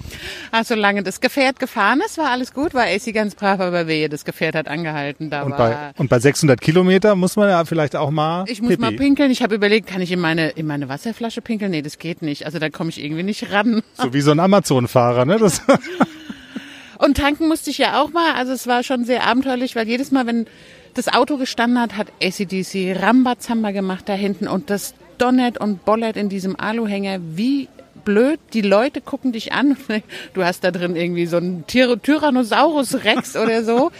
Ach, 0.52 0.64
solange 0.66 1.04
das 1.04 1.22
Gefährt 1.22 1.60
gefahren 1.60 2.02
ist, 2.06 2.18
war 2.18 2.30
alles 2.30 2.54
gut, 2.54 2.74
war 2.74 2.84
AC 2.84 3.14
ganz 3.14 3.36
brav, 3.36 3.60
aber 3.60 3.88
wehe, 3.88 4.10
das 4.10 4.26
Gefährt 4.26 4.56
hat 4.56 4.68
angehalten. 4.68 5.30
Da 5.30 5.44
und, 5.44 5.52
war 5.52 5.58
bei, 5.58 5.92
und 5.98 6.10
bei 6.10 6.20
600 6.20 6.60
Kilometer 6.60 7.16
muss 7.16 7.36
man 7.36 7.50
ja 7.50 7.64
vielleicht 7.66 7.96
auch 7.96 8.12
mal 8.12 8.46
Ich 8.48 8.62
muss 8.62 8.72
Pipi. 8.72 8.82
mal 8.82 8.92
pinkeln. 8.94 9.32
Ich 9.32 9.44
habe 9.44 9.56
überlegt, 9.56 9.88
kann 9.88 10.02
ich 10.02 10.12
in 10.12 10.20
meine, 10.20 10.50
in 10.50 10.66
meine 10.66 10.90
Wasserflasche 10.90 11.42
pinkeln? 11.42 11.72
Nee, 11.72 11.82
das 11.82 11.98
geht 11.98 12.22
nicht. 12.22 12.46
Also 12.46 12.60
da 12.60 12.70
komme 12.70 12.90
ich 12.90 13.04
irgendwie 13.04 13.24
nicht 13.24 13.52
ran. 13.52 13.82
So 13.94 14.14
wie 14.14 14.22
so 14.22 14.32
ein 14.32 14.40
Amazon-Fahrer, 14.40 15.26
ne? 15.26 15.38
Das 15.38 15.62
Und 17.00 17.16
tanken 17.16 17.48
musste 17.48 17.70
ich 17.70 17.78
ja 17.78 18.02
auch 18.02 18.12
mal. 18.12 18.34
Also 18.34 18.52
es 18.52 18.68
war 18.68 18.84
schon 18.84 19.06
sehr 19.06 19.26
abenteuerlich, 19.26 19.76
weil 19.76 19.88
jedes 19.88 20.12
Mal, 20.12 20.28
wenn 20.28 20.48
das 20.96 21.08
Auto 21.08 21.38
gestanden 21.38 21.80
hat, 21.80 21.96
hat 21.96 22.08
ACDC 22.22 23.02
Rambazamba 23.02 23.72
gemacht 23.72 24.10
da 24.10 24.14
hinten 24.14 24.50
und 24.50 24.70
das 24.70 24.94
donnert 25.18 25.60
und 25.60 25.86
bollert 25.86 26.18
in 26.18 26.28
diesem 26.28 26.60
Aluhänger 26.60 27.20
wie 27.22 27.70
blöd. 28.10 28.40
Die 28.54 28.62
Leute 28.62 29.02
gucken 29.02 29.32
dich 29.32 29.54
an. 29.54 29.78
Du 30.34 30.44
hast 30.44 30.64
da 30.64 30.72
drin 30.72 30.96
irgendwie 30.96 31.28
so 31.28 31.38
einen 31.38 31.68
Tyr 31.68 32.02
Tyrannosaurus 32.02 33.04
Rex 33.04 33.36
oder 33.36 33.64
so. 33.64 33.92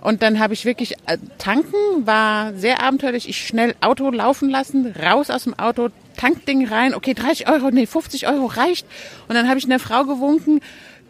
Und 0.00 0.22
dann 0.22 0.38
habe 0.38 0.54
ich 0.54 0.64
wirklich, 0.64 0.92
äh, 1.06 1.18
tanken 1.38 1.74
war 2.04 2.54
sehr 2.54 2.80
abenteuerlich. 2.82 3.28
Ich 3.28 3.44
schnell 3.46 3.74
Auto 3.80 4.10
laufen 4.10 4.50
lassen, 4.50 4.94
raus 5.02 5.30
aus 5.30 5.44
dem 5.44 5.58
Auto, 5.58 5.88
Tankding 6.16 6.68
rein. 6.68 6.94
Okay, 6.94 7.14
30 7.14 7.48
Euro, 7.48 7.70
nee, 7.70 7.86
50 7.86 8.28
Euro 8.28 8.46
reicht. 8.46 8.86
Und 9.28 9.34
dann 9.34 9.48
habe 9.48 9.58
ich 9.58 9.64
einer 9.64 9.80
Frau 9.80 10.04
gewunken, 10.04 10.60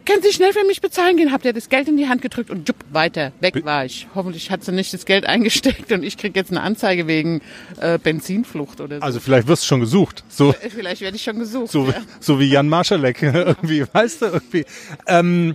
können 0.05 0.23
Sie 0.23 0.33
schnell 0.33 0.53
für 0.53 0.65
mich 0.65 0.81
bezahlen 0.81 1.17
gehen? 1.17 1.33
Habt 1.33 1.45
ihr 1.45 1.53
das 1.53 1.69
Geld 1.69 1.89
in 1.89 1.97
die 1.97 2.09
Hand 2.09 2.23
gedrückt 2.23 2.51
und 2.51 2.69
jupp, 2.69 2.77
weiter, 2.91 3.33
weg 3.41 3.65
war 3.65 3.85
ich. 3.85 4.07
Hoffentlich 4.15 4.51
hat 4.51 4.65
sie 4.65 4.73
nicht 4.73 4.93
das 4.93 5.07
Geld 5.07 5.27
eingesteckt 5.27 5.93
und 5.93 6.03
ich 6.03 6.17
krieg 6.17 6.37
jetzt 6.37 6.51
eine 6.51 6.63
Anzeige 6.63 7.07
wegen 7.07 7.41
äh, 7.81 7.99
Benzinflucht 7.99 8.81
oder 8.81 8.99
so. 8.99 9.03
also 9.03 9.21
vielleicht 9.21 9.49
wirst 9.49 9.65
du 9.65 9.67
schon 9.67 9.81
gesucht. 9.81 10.25
So, 10.29 10.55
Vielleicht 10.75 11.01
werde 11.01 11.17
ich 11.17 11.23
schon 11.23 11.39
gesucht. 11.39 11.71
so, 11.71 11.87
ja. 11.87 11.95
so 12.21 12.41
wie 12.41 12.47
Jan 12.47 12.69
Marschalek 12.69 13.23
irgendwie, 13.23 13.85
weißt 13.93 14.23
du, 14.23 14.27
irgendwie. 14.27 14.65
Ähm, 15.07 15.55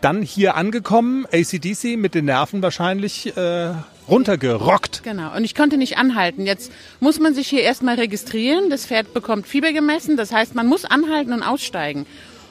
dann 0.00 0.22
hier 0.22 0.54
angekommen, 0.56 1.26
ACDC 1.30 1.98
mit 1.98 2.14
den 2.14 2.24
Nerven 2.24 2.62
wahrscheinlich 2.62 3.36
äh, 3.36 3.74
runtergerockt. 4.08 5.02
Genau. 5.02 5.36
Und 5.36 5.44
ich 5.44 5.54
konnte 5.54 5.76
nicht 5.76 5.98
anhalten. 5.98 6.46
Jetzt 6.46 6.72
muss 7.00 7.20
man 7.20 7.34
sich 7.34 7.48
hier 7.48 7.62
erstmal 7.62 7.96
registrieren. 7.96 8.70
Das 8.70 8.86
Pferd 8.86 9.12
bekommt 9.12 9.46
Fieber 9.46 9.72
gemessen. 9.72 10.16
Das 10.16 10.32
heißt, 10.32 10.54
man 10.54 10.66
muss 10.66 10.84
anhalten 10.84 11.32
und 11.32 11.42
aussteigen. 11.42 12.06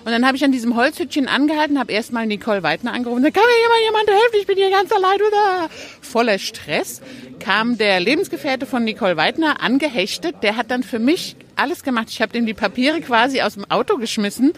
Und 0.06 0.12
dann 0.12 0.26
habe 0.26 0.38
ich 0.38 0.44
an 0.44 0.52
diesem 0.52 0.76
Holzhütchen 0.76 1.28
angehalten, 1.28 1.78
habe 1.78 1.92
erstmal 1.92 2.26
Nicole 2.26 2.64
Weidner 2.64 2.94
angerufen. 2.94 3.22
Da 3.22 3.32
kann 3.32 3.44
mir 3.44 3.62
jemand, 3.62 4.08
jemand 4.08 4.22
helfen, 4.22 4.38
ich 4.40 4.48
bin 4.48 4.58
hier 4.58 4.72
ganz 4.72 4.92
allein. 4.92 5.18
Oder? 5.18 5.70
Voller 6.02 6.40
Stress 6.40 7.02
kam 7.40 7.78
der 7.78 8.00
Lebensgefährte 8.00 8.66
von 8.66 8.84
Nicole 8.84 9.18
Weidner 9.18 9.62
angehechtet. 9.62 10.38
Der 10.42 10.56
hat 10.56 10.72
dann 10.72 10.84
für 10.84 11.00
mich 11.00 11.36
alles 11.56 11.84
gemacht. 11.84 12.08
Ich 12.10 12.22
habe 12.22 12.32
dem 12.32 12.46
die 12.46 12.54
Papiere 12.54 13.02
quasi 13.02 13.42
aus 13.42 13.56
dem 13.56 13.70
Auto 13.70 13.98
geschmissen 13.98 14.54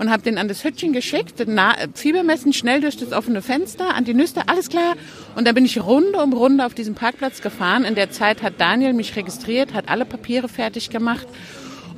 und 0.00 0.10
habe 0.10 0.22
den 0.22 0.38
an 0.38 0.48
das 0.48 0.64
Hütchen 0.64 0.94
geschickt, 0.94 1.34
Na, 1.46 1.74
Fiebermessen 1.94 2.54
schnell 2.54 2.80
durch 2.80 2.96
das 2.96 3.12
offene 3.12 3.42
Fenster, 3.42 3.94
an 3.94 4.06
die 4.06 4.14
Nüster, 4.14 4.44
alles 4.46 4.70
klar. 4.70 4.94
Und 5.36 5.46
dann 5.46 5.54
bin 5.54 5.66
ich 5.66 5.78
Runde 5.78 6.18
um 6.18 6.32
Runde 6.32 6.64
auf 6.64 6.72
diesem 6.72 6.94
Parkplatz 6.94 7.42
gefahren. 7.42 7.84
In 7.84 7.94
der 7.94 8.10
Zeit 8.10 8.42
hat 8.42 8.54
Daniel 8.58 8.94
mich 8.94 9.14
registriert, 9.14 9.74
hat 9.74 9.90
alle 9.90 10.06
Papiere 10.06 10.48
fertig 10.48 10.88
gemacht. 10.88 11.26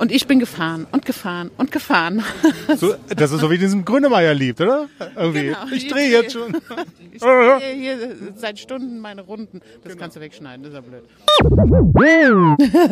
Und 0.03 0.11
ich 0.11 0.27
bin 0.27 0.37
gefahren 0.37 0.85
und 0.91 1.05
gefahren 1.05 1.49
und 1.55 1.71
gefahren. 1.71 2.25
So, 2.75 2.93
das 3.15 3.31
ist 3.31 3.39
so 3.39 3.49
wie 3.49 3.57
diesen 3.57 3.85
Grünemeier 3.85 4.33
liebt, 4.33 4.59
oder? 4.59 4.89
Irgendwie. 5.15 5.45
Genau. 5.45 5.65
Ich 5.71 5.87
drehe 5.87 6.11
jetzt 6.11 6.33
schon. 6.33 6.57
Ich 7.13 7.21
drehe 7.21 7.73
hier 7.79 8.17
seit 8.35 8.59
Stunden 8.59 8.99
meine 8.99 9.21
Runden. 9.21 9.61
Das 9.83 9.95
kannst 9.95 10.17
du 10.17 10.19
wegschneiden, 10.19 10.63
das 10.63 10.73
ist 10.73 10.75
ja 10.75 10.81
blöd. 10.81 11.03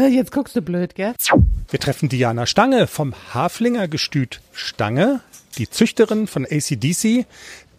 Jetzt 0.09 0.31
guckst 0.31 0.55
du 0.55 0.61
blöd, 0.61 0.95
gell? 0.95 1.13
Wir 1.69 1.79
treffen 1.79 2.07
Diana 2.07 2.45
Stange 2.45 2.87
vom 2.87 3.13
Haflinger 3.33 3.89
Gestüt 3.89 4.39
Stange, 4.53 5.19
die 5.57 5.69
Züchterin 5.69 6.27
von 6.27 6.45
ACDC. 6.45 7.25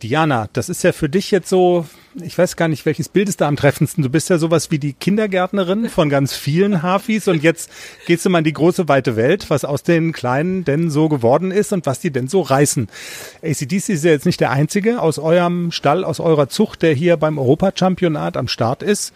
Diana, 0.02 0.48
das 0.52 0.68
ist 0.68 0.82
ja 0.82 0.90
für 0.90 1.08
dich 1.08 1.30
jetzt 1.30 1.48
so, 1.48 1.86
ich 2.20 2.36
weiß 2.36 2.56
gar 2.56 2.66
nicht, 2.66 2.84
welches 2.86 3.08
Bild 3.08 3.28
ist 3.28 3.40
da 3.40 3.46
am 3.46 3.54
treffendsten. 3.54 4.02
Du 4.02 4.10
bist 4.10 4.30
ja 4.30 4.38
sowas 4.38 4.72
wie 4.72 4.80
die 4.80 4.94
Kindergärtnerin 4.94 5.88
von 5.88 6.08
ganz 6.08 6.34
vielen 6.34 6.82
Hafis 6.82 7.28
und 7.28 7.42
jetzt 7.42 7.70
gehst 8.06 8.24
du 8.24 8.30
mal 8.30 8.38
in 8.38 8.44
die 8.44 8.52
große 8.52 8.88
weite 8.88 9.14
Welt, 9.14 9.48
was 9.48 9.64
aus 9.64 9.84
den 9.84 10.12
Kleinen 10.12 10.64
denn 10.64 10.90
so 10.90 11.08
geworden 11.08 11.52
ist 11.52 11.72
und 11.72 11.86
was 11.86 12.00
die 12.00 12.10
denn 12.10 12.26
so 12.26 12.40
reißen. 12.40 12.88
ACDC 13.42 13.90
ist 13.90 14.04
ja 14.04 14.10
jetzt 14.10 14.26
nicht 14.26 14.40
der 14.40 14.50
einzige 14.50 15.00
aus 15.00 15.20
eurem 15.20 15.70
Stall, 15.70 16.02
aus 16.02 16.18
eurer 16.18 16.48
Zucht, 16.48 16.82
der 16.82 16.94
hier 16.94 17.16
beim 17.16 17.38
Europachampionat 17.38 18.36
am 18.36 18.48
Start 18.48 18.82
ist. 18.82 19.12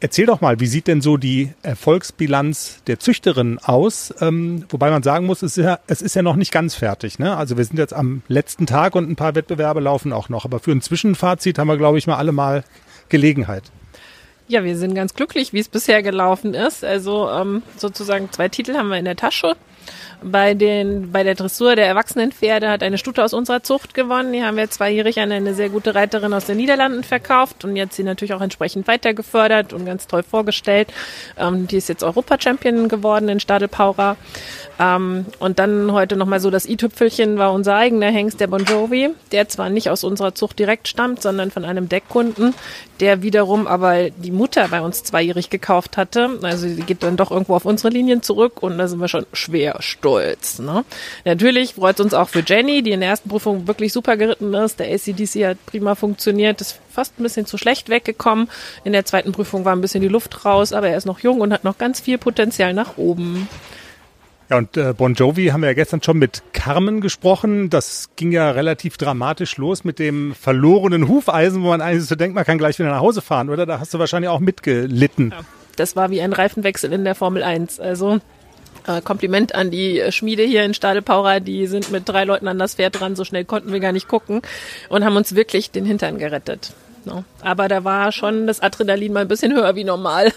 Erzähl 0.00 0.26
doch 0.26 0.40
mal, 0.40 0.60
wie 0.60 0.68
sieht 0.68 0.86
denn 0.86 1.00
so 1.00 1.16
die 1.16 1.50
Erfolgsbilanz 1.62 2.82
der 2.86 3.00
Züchterin 3.00 3.58
aus? 3.58 4.14
Ähm, 4.20 4.64
wobei 4.68 4.90
man 4.90 5.02
sagen 5.02 5.26
muss, 5.26 5.42
es 5.42 5.56
ist, 5.56 5.64
ja, 5.64 5.80
es 5.88 6.02
ist 6.02 6.14
ja 6.14 6.22
noch 6.22 6.36
nicht 6.36 6.52
ganz 6.52 6.76
fertig. 6.76 7.18
Ne? 7.18 7.36
Also 7.36 7.56
wir 7.56 7.64
sind 7.64 7.78
jetzt 7.78 7.94
am 7.94 8.22
letzten 8.28 8.66
Tag 8.66 8.94
und 8.94 9.10
ein 9.10 9.16
paar 9.16 9.34
Wettbewerbe 9.34 9.80
laufen 9.80 10.12
auch 10.12 10.28
noch. 10.28 10.44
Aber 10.44 10.60
für 10.60 10.70
ein 10.70 10.82
Zwischenfazit 10.82 11.58
haben 11.58 11.66
wir, 11.66 11.76
glaube 11.76 11.98
ich, 11.98 12.06
mal 12.06 12.16
alle 12.16 12.30
mal 12.30 12.62
Gelegenheit. 13.08 13.64
Ja, 14.46 14.62
wir 14.62 14.76
sind 14.76 14.94
ganz 14.94 15.14
glücklich, 15.14 15.52
wie 15.52 15.58
es 15.58 15.68
bisher 15.68 16.02
gelaufen 16.04 16.54
ist. 16.54 16.84
Also 16.84 17.28
ähm, 17.28 17.62
sozusagen 17.76 18.30
zwei 18.30 18.48
Titel 18.48 18.76
haben 18.76 18.90
wir 18.90 18.98
in 18.98 19.04
der 19.04 19.16
Tasche. 19.16 19.56
Bei, 20.22 20.54
den, 20.54 21.12
bei 21.12 21.22
der 21.22 21.34
Dressur 21.34 21.76
der 21.76 21.86
Erwachsenenpferde 21.86 22.68
hat 22.68 22.82
eine 22.82 22.98
Stute 22.98 23.22
aus 23.24 23.32
unserer 23.32 23.62
Zucht 23.62 23.94
gewonnen. 23.94 24.32
Die 24.32 24.42
haben 24.42 24.56
wir 24.56 24.68
zweijährig 24.68 25.20
an 25.20 25.30
eine 25.30 25.54
sehr 25.54 25.68
gute 25.68 25.94
Reiterin 25.94 26.32
aus 26.34 26.46
den 26.46 26.56
Niederlanden 26.56 27.04
verkauft 27.04 27.64
und 27.64 27.76
jetzt 27.76 27.94
sie 27.94 28.02
natürlich 28.02 28.34
auch 28.34 28.40
entsprechend 28.40 28.88
weiter 28.88 29.14
gefördert 29.14 29.72
und 29.72 29.86
ganz 29.86 30.08
toll 30.08 30.24
vorgestellt. 30.24 30.92
Ähm, 31.38 31.68
die 31.68 31.76
ist 31.76 31.88
jetzt 31.88 32.02
Europa-Champion 32.02 32.88
geworden 32.88 33.28
in 33.28 33.38
Stadelpaura. 33.38 34.16
Ähm, 34.80 35.26
und 35.38 35.58
dann 35.58 35.92
heute 35.92 36.16
nochmal 36.16 36.40
so 36.40 36.50
das 36.50 36.66
i-Tüpfelchen 36.66 37.38
war 37.38 37.52
unser 37.52 37.76
eigener 37.76 38.10
Hengst, 38.10 38.40
der 38.40 38.46
Bon 38.48 38.64
Jovi, 38.64 39.10
der 39.32 39.48
zwar 39.48 39.70
nicht 39.70 39.90
aus 39.90 40.04
unserer 40.04 40.34
Zucht 40.34 40.58
direkt 40.58 40.88
stammt, 40.88 41.22
sondern 41.22 41.50
von 41.50 41.64
einem 41.64 41.88
Deckkunden, 41.88 42.54
der 43.00 43.22
wiederum 43.22 43.66
aber 43.66 44.10
die 44.10 44.30
Mutter 44.32 44.68
bei 44.68 44.80
uns 44.80 45.02
zweijährig 45.04 45.50
gekauft 45.50 45.96
hatte. 45.96 46.38
Also 46.42 46.66
die 46.66 46.82
geht 46.82 47.02
dann 47.02 47.16
doch 47.16 47.30
irgendwo 47.30 47.54
auf 47.54 47.64
unsere 47.64 47.90
Linien 47.90 48.22
zurück 48.22 48.62
und 48.62 48.78
da 48.78 48.88
sind 48.88 49.00
wir 49.00 49.08
schon 49.08 49.26
schwer 49.32 49.76
stolz. 49.80 50.07
Ne? 50.16 50.84
Natürlich 51.24 51.74
freut 51.74 51.98
es 51.98 52.04
uns 52.04 52.14
auch 52.14 52.28
für 52.28 52.42
Jenny, 52.46 52.82
die 52.82 52.92
in 52.92 53.00
der 53.00 53.10
ersten 53.10 53.28
Prüfung 53.28 53.66
wirklich 53.66 53.92
super 53.92 54.16
geritten 54.16 54.54
ist. 54.54 54.80
Der 54.80 54.92
ACDC 54.92 55.46
hat 55.46 55.66
prima 55.66 55.94
funktioniert, 55.94 56.60
ist 56.60 56.80
fast 56.90 57.18
ein 57.18 57.22
bisschen 57.22 57.46
zu 57.46 57.58
schlecht 57.58 57.88
weggekommen. 57.88 58.48
In 58.84 58.92
der 58.92 59.04
zweiten 59.04 59.32
Prüfung 59.32 59.64
war 59.64 59.74
ein 59.74 59.80
bisschen 59.80 60.02
die 60.02 60.08
Luft 60.08 60.44
raus, 60.44 60.72
aber 60.72 60.88
er 60.88 60.96
ist 60.96 61.06
noch 61.06 61.20
jung 61.20 61.40
und 61.40 61.52
hat 61.52 61.64
noch 61.64 61.78
ganz 61.78 62.00
viel 62.00 62.18
Potenzial 62.18 62.74
nach 62.74 62.96
oben. 62.96 63.48
Ja, 64.50 64.56
und 64.56 64.76
äh, 64.78 64.94
Bon 64.96 65.12
Jovi 65.12 65.48
haben 65.48 65.60
wir 65.60 65.68
ja 65.68 65.74
gestern 65.74 66.02
schon 66.02 66.18
mit 66.18 66.42
Carmen 66.54 67.02
gesprochen. 67.02 67.68
Das 67.68 68.08
ging 68.16 68.32
ja 68.32 68.50
relativ 68.50 68.96
dramatisch 68.96 69.58
los 69.58 69.84
mit 69.84 69.98
dem 69.98 70.34
verlorenen 70.34 71.06
Hufeisen, 71.06 71.62
wo 71.62 71.68
man 71.68 71.82
eigentlich 71.82 72.06
so 72.06 72.14
denkt, 72.14 72.34
man 72.34 72.44
kann 72.44 72.56
gleich 72.56 72.78
wieder 72.78 72.90
nach 72.90 73.00
Hause 73.00 73.20
fahren, 73.20 73.50
oder? 73.50 73.66
Da 73.66 73.78
hast 73.78 73.92
du 73.92 73.98
wahrscheinlich 73.98 74.30
auch 74.30 74.40
mitgelitten. 74.40 75.34
Ja, 75.36 75.40
das 75.76 75.96
war 75.96 76.10
wie 76.10 76.22
ein 76.22 76.32
Reifenwechsel 76.32 76.92
in 76.92 77.04
der 77.04 77.14
Formel 77.14 77.42
1. 77.42 77.78
Also 77.78 78.20
äh, 78.88 79.00
Kompliment 79.02 79.54
an 79.54 79.70
die 79.70 80.02
Schmiede 80.10 80.42
hier 80.42 80.64
in 80.64 80.74
Stadelpaura, 80.74 81.40
die 81.40 81.66
sind 81.66 81.92
mit 81.92 82.08
drei 82.08 82.24
Leuten 82.24 82.48
an 82.48 82.58
das 82.58 82.74
Pferd 82.74 82.98
dran, 82.98 83.14
so 83.14 83.24
schnell 83.24 83.44
konnten 83.44 83.72
wir 83.72 83.80
gar 83.80 83.92
nicht 83.92 84.08
gucken 84.08 84.42
und 84.88 85.04
haben 85.04 85.16
uns 85.16 85.34
wirklich 85.34 85.70
den 85.70 85.84
Hintern 85.84 86.18
gerettet. 86.18 86.72
No. 87.04 87.24
Aber 87.40 87.68
da 87.68 87.84
war 87.84 88.12
schon 88.12 88.46
das 88.46 88.60
Adrenalin 88.60 89.12
mal 89.12 89.20
ein 89.20 89.28
bisschen 89.28 89.52
höher 89.52 89.76
wie 89.76 89.84
normal. 89.84 90.32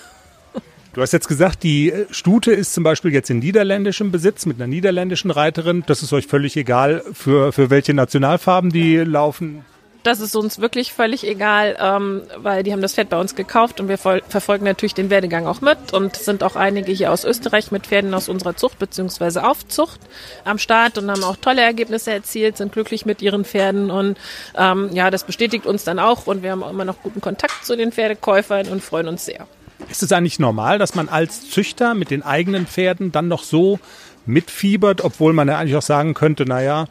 Du 0.94 1.02
hast 1.02 1.14
jetzt 1.14 1.30
gesagt, 1.30 1.64
die 1.64 1.94
Stute 2.12 2.52
ist 2.52 2.74
zum 2.74 2.84
Beispiel 2.84 3.14
jetzt 3.14 3.30
in 3.30 3.40
niederländischem 3.40 4.12
Besitz 4.12 4.46
mit 4.46 4.58
einer 4.58 4.68
niederländischen 4.68 5.32
Reiterin. 5.32 5.84
Das 5.88 6.04
ist 6.04 6.12
euch 6.12 6.28
völlig 6.28 6.58
egal, 6.58 7.02
für, 7.14 7.54
für 7.54 7.70
welche 7.70 7.94
Nationalfarben 7.94 8.72
die 8.72 8.98
laufen. 8.98 9.64
Das 10.04 10.20
ist 10.20 10.36
uns 10.36 10.60
wirklich 10.60 10.94
völlig 10.94 11.28
egal, 11.28 11.78
ähm, 11.80 12.24
weil 12.38 12.64
die 12.64 12.72
haben 12.72 12.82
das 12.82 12.96
Pferd 12.96 13.10
bei 13.10 13.20
uns 13.20 13.36
gekauft 13.36 13.80
und 13.80 13.88
wir 13.88 13.98
verfolgen 13.98 14.66
natürlich 14.66 14.96
den 14.96 15.12
Werdegang 15.12 15.46
auch 15.46 15.62
mit 15.62 15.94
und 15.94 16.16
sind 16.16 16.44
auch 16.44 16.56
einige 16.56 16.92
hier 16.92 17.12
aus 17.12 17.24
Österreich 17.24 17.72
mit 17.72 17.86
Pferden 17.86 18.14
aus 18.14 18.28
unserer 18.28 18.56
Zucht 18.56 18.80
beziehungsweise 18.80 19.46
Aufzucht 19.48 20.00
am 20.44 20.58
Start 20.58 20.98
und 20.98 21.12
haben 21.12 21.24
auch 21.24 21.36
tolle 21.36 21.62
Ergebnisse 21.62 22.12
erzielt, 22.12 22.58
sind 22.58 22.72
glücklich 22.72 23.06
mit 23.06 23.22
ihren 23.22 23.46
Pferden 23.46 23.92
und 23.92 24.18
ähm, 24.58 24.90
ja, 24.94 25.12
das 25.12 25.24
bestätigt 25.24 25.68
uns 25.68 25.84
dann 25.84 26.00
auch 26.00 26.26
und 26.26 26.42
wir 26.42 26.52
haben 26.52 26.64
auch 26.64 26.72
immer 26.72 26.86
noch 26.86 27.02
guten 27.04 27.22
Kontakt 27.22 27.64
zu 27.64 27.78
den 27.78 27.92
Pferdekäufern 27.92 28.68
und 28.70 28.84
freuen 28.84 29.08
uns 29.08 29.26
sehr. 29.26 29.46
Ist 29.90 30.04
es 30.04 30.12
eigentlich 30.12 30.40
normal, 30.40 30.80
dass 30.80 30.96
man 30.96 31.10
als 31.10 31.50
Züchter 31.50 31.94
mit 31.94 32.10
den 32.10 32.24
eigenen 32.24 32.66
Pferden 32.66 33.12
dann 33.12 33.28
noch 33.28 33.44
so 33.44 33.80
mitfiebert, 34.26 35.02
obwohl 35.02 35.34
man 35.34 35.48
ja 35.48 35.58
eigentlich 35.58 35.76
auch 35.76 35.82
sagen 35.82 36.14
könnte, 36.14 36.46
naja, 36.46 36.88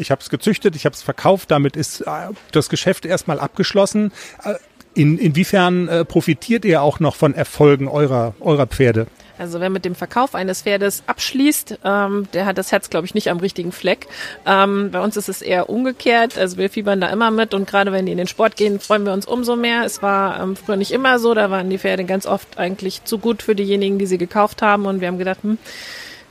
ich 0.00 0.10
habe 0.10 0.20
es 0.20 0.30
gezüchtet, 0.30 0.76
ich 0.76 0.84
habe 0.84 0.94
es 0.94 1.02
verkauft, 1.02 1.50
damit 1.50 1.76
ist 1.76 2.00
äh, 2.02 2.06
das 2.52 2.68
Geschäft 2.68 3.04
erstmal 3.04 3.38
abgeschlossen. 3.38 4.12
Äh, 4.44 4.54
in, 4.94 5.18
inwiefern 5.18 5.88
äh, 5.88 6.04
profitiert 6.04 6.64
ihr 6.64 6.82
auch 6.82 6.98
noch 6.98 7.14
von 7.14 7.34
Erfolgen 7.34 7.86
eurer, 7.86 8.34
eurer 8.40 8.66
Pferde? 8.66 9.06
Also 9.40 9.58
wer 9.58 9.70
mit 9.70 9.86
dem 9.86 9.94
Verkauf 9.94 10.34
eines 10.34 10.62
Pferdes 10.62 11.02
abschließt, 11.06 11.78
ähm, 11.82 12.28
der 12.34 12.44
hat 12.44 12.58
das 12.58 12.72
Herz, 12.72 12.90
glaube 12.90 13.06
ich, 13.06 13.14
nicht 13.14 13.30
am 13.30 13.38
richtigen 13.38 13.72
Fleck. 13.72 14.06
Ähm, 14.44 14.90
bei 14.90 15.00
uns 15.00 15.16
ist 15.16 15.30
es 15.30 15.40
eher 15.40 15.70
umgekehrt. 15.70 16.36
Also 16.36 16.58
wir 16.58 16.68
fiebern 16.68 17.00
da 17.00 17.08
immer 17.08 17.30
mit 17.30 17.54
und 17.54 17.66
gerade 17.66 17.90
wenn 17.90 18.04
die 18.04 18.12
in 18.12 18.18
den 18.18 18.26
Sport 18.26 18.56
gehen, 18.56 18.80
freuen 18.80 19.06
wir 19.06 19.14
uns 19.14 19.24
umso 19.24 19.56
mehr. 19.56 19.84
Es 19.86 20.02
war 20.02 20.42
ähm, 20.42 20.56
früher 20.56 20.76
nicht 20.76 20.90
immer 20.90 21.18
so. 21.18 21.32
Da 21.32 21.50
waren 21.50 21.70
die 21.70 21.78
Pferde 21.78 22.04
ganz 22.04 22.26
oft 22.26 22.58
eigentlich 22.58 23.04
zu 23.04 23.16
gut 23.16 23.42
für 23.42 23.54
diejenigen, 23.54 23.98
die 23.98 24.04
sie 24.04 24.18
gekauft 24.18 24.60
haben. 24.60 24.84
Und 24.84 25.00
wir 25.00 25.08
haben 25.08 25.18
gedacht, 25.18 25.42
hm, 25.42 25.56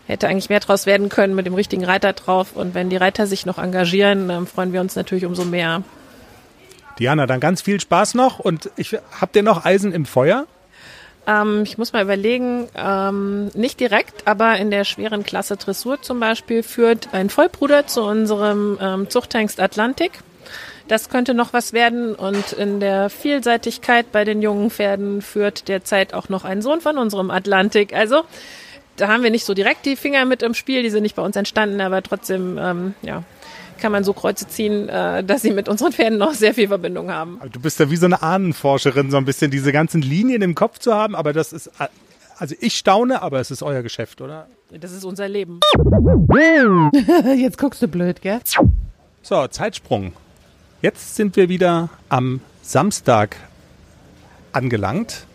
hätte 0.10 0.28
eigentlich 0.28 0.50
mehr 0.50 0.60
draus 0.60 0.86
werden 0.86 1.08
können 1.08 1.36
mit 1.36 1.46
dem 1.46 1.54
richtigen 1.54 1.86
Reiter 1.86 2.14
drauf. 2.14 2.56
Und 2.56 2.74
wenn 2.74 2.90
die 2.90 2.98
Reiter 2.98 3.28
sich 3.28 3.46
noch 3.46 3.58
engagieren, 3.60 4.28
dann 4.28 4.48
freuen 4.48 4.74
wir 4.74 4.82
uns 4.82 4.96
natürlich 4.96 5.26
umso 5.26 5.46
mehr. 5.46 5.84
Diana, 6.98 7.28
dann 7.28 7.40
ganz 7.40 7.62
viel 7.62 7.80
Spaß 7.80 8.16
noch 8.16 8.40
und 8.40 8.72
ich 8.76 8.98
habt 9.22 9.36
ihr 9.36 9.44
noch 9.44 9.64
Eisen 9.64 9.94
im 9.94 10.06
Feuer? 10.06 10.48
Ähm, 11.28 11.62
ich 11.64 11.78
muss 11.78 11.94
mal 11.94 12.04
überlegen, 12.04 12.68
ähm, 12.76 13.52
nicht 13.54 13.80
direkt, 13.80 14.28
aber 14.28 14.58
in 14.58 14.72
der 14.72 14.84
schweren 14.84 15.24
Klasse 15.24 15.56
Dressur 15.56 16.02
zum 16.02 16.20
Beispiel 16.20 16.64
führt 16.64 17.14
ein 17.14 17.30
Vollbruder 17.30 17.88
zu 17.88 18.04
unserem 18.04 18.78
ähm, 18.82 19.10
Zuchthengst 19.10 19.62
Atlantik. 19.62 20.12
Das 20.88 21.10
könnte 21.10 21.36
noch 21.36 21.54
was 21.54 21.72
werden 21.72 22.16
und 22.16 22.52
in 22.54 22.80
der 22.80 23.12
Vielseitigkeit 23.12 24.12
bei 24.12 24.26
den 24.26 24.42
jungen 24.42 24.72
Pferden 24.72 25.22
führt 25.22 25.68
derzeit 25.68 26.16
auch 26.16 26.30
noch 26.30 26.46
ein 26.46 26.64
Sohn 26.64 26.82
von 26.82 26.98
unserem 26.98 27.30
Atlantik. 27.30 27.94
Also 27.94 28.24
da 29.00 29.08
haben 29.08 29.24
wir 29.24 29.32
nicht 29.32 29.46
so 29.46 29.54
direkt 29.54 29.86
die 29.86 29.96
Finger 29.96 30.26
mit 30.26 30.44
im 30.44 30.54
Spiel, 30.54 30.84
die 30.84 30.90
sind 30.90 31.04
nicht 31.04 31.16
bei 31.16 31.22
uns 31.22 31.36
entstanden, 31.36 31.82
aber 31.82 32.02
trotzdem, 32.04 32.58
ähm, 32.58 32.94
ja, 33.02 33.24
kann 33.80 33.92
man 33.92 34.04
so 34.04 34.14
Kreuze 34.14 34.48
ziehen, 34.48 34.90
äh, 34.90 35.24
dass 35.24 35.42
sie 35.42 35.52
mit 35.52 35.70
unseren 35.70 35.94
Pferden 35.94 36.18
noch 36.18 36.34
sehr 36.34 36.54
viel 36.54 36.68
Verbindung 36.68 37.12
haben. 37.12 37.40
Du 37.52 37.60
bist 37.60 37.80
ja 37.80 37.90
wie 37.90 37.96
so 37.96 38.06
eine 38.06 38.22
Ahnenforscherin, 38.22 39.10
so 39.10 39.18
ein 39.18 39.26
bisschen 39.26 39.52
diese 39.52 39.72
ganzen 39.72 40.02
Linien 40.02 40.42
im 40.42 40.54
Kopf 40.54 40.80
zu 40.80 40.94
haben, 40.94 41.16
aber 41.16 41.34
das 41.34 41.54
ist, 41.54 41.72
also 42.38 42.56
ich 42.60 42.76
staune, 42.76 43.22
aber 43.22 43.40
es 43.40 43.52
ist 43.52 43.64
euer 43.64 43.82
Geschäft, 43.82 44.22
oder? 44.22 44.48
Das 44.72 44.92
ist 44.92 45.04
unser 45.04 45.28
Leben. 45.28 45.62
Jetzt 47.38 47.58
guckst 47.58 47.82
du 47.82 47.88
blöd, 47.88 48.22
gell? 48.22 48.40
So, 49.22 49.48
Zeitsprung. 49.48 50.14
Jetzt 50.82 51.16
sind 51.16 51.36
wir 51.36 51.50
wieder 51.50 51.90
am 52.08 52.42
Samstag 52.62 53.36
angelangt. 54.52 55.26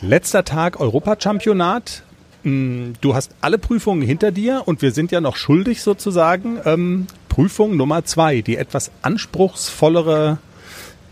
Letzter 0.00 0.44
Tag 0.44 0.80
Europachampionat. 0.80 2.02
Hm, 2.42 2.94
du 3.00 3.14
hast 3.14 3.34
alle 3.40 3.58
Prüfungen 3.58 4.02
hinter 4.02 4.32
dir 4.32 4.62
und 4.66 4.82
wir 4.82 4.92
sind 4.92 5.12
ja 5.12 5.20
noch 5.20 5.36
schuldig 5.36 5.82
sozusagen. 5.82 6.58
Ähm, 6.64 7.06
Prüfung 7.28 7.76
Nummer 7.76 8.04
zwei, 8.04 8.42
die 8.42 8.56
etwas 8.56 8.90
anspruchsvollere 9.02 10.38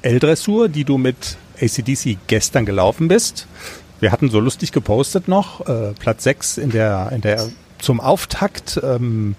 L-Dressur, 0.02 0.68
die 0.68 0.84
du 0.84 0.98
mit 0.98 1.36
ACDC 1.60 2.18
gestern 2.26 2.66
gelaufen 2.66 3.08
bist. 3.08 3.46
Wir 4.00 4.12
hatten 4.12 4.30
so 4.30 4.40
lustig 4.40 4.72
gepostet 4.72 5.28
noch, 5.28 5.66
äh, 5.68 5.92
Platz 5.98 6.24
6 6.24 6.58
in 6.58 6.70
der, 6.70 7.12
in 7.12 7.20
der, 7.20 7.48
zum 7.78 8.00
Auftakt, 8.00 8.80
ähm, 8.82 9.36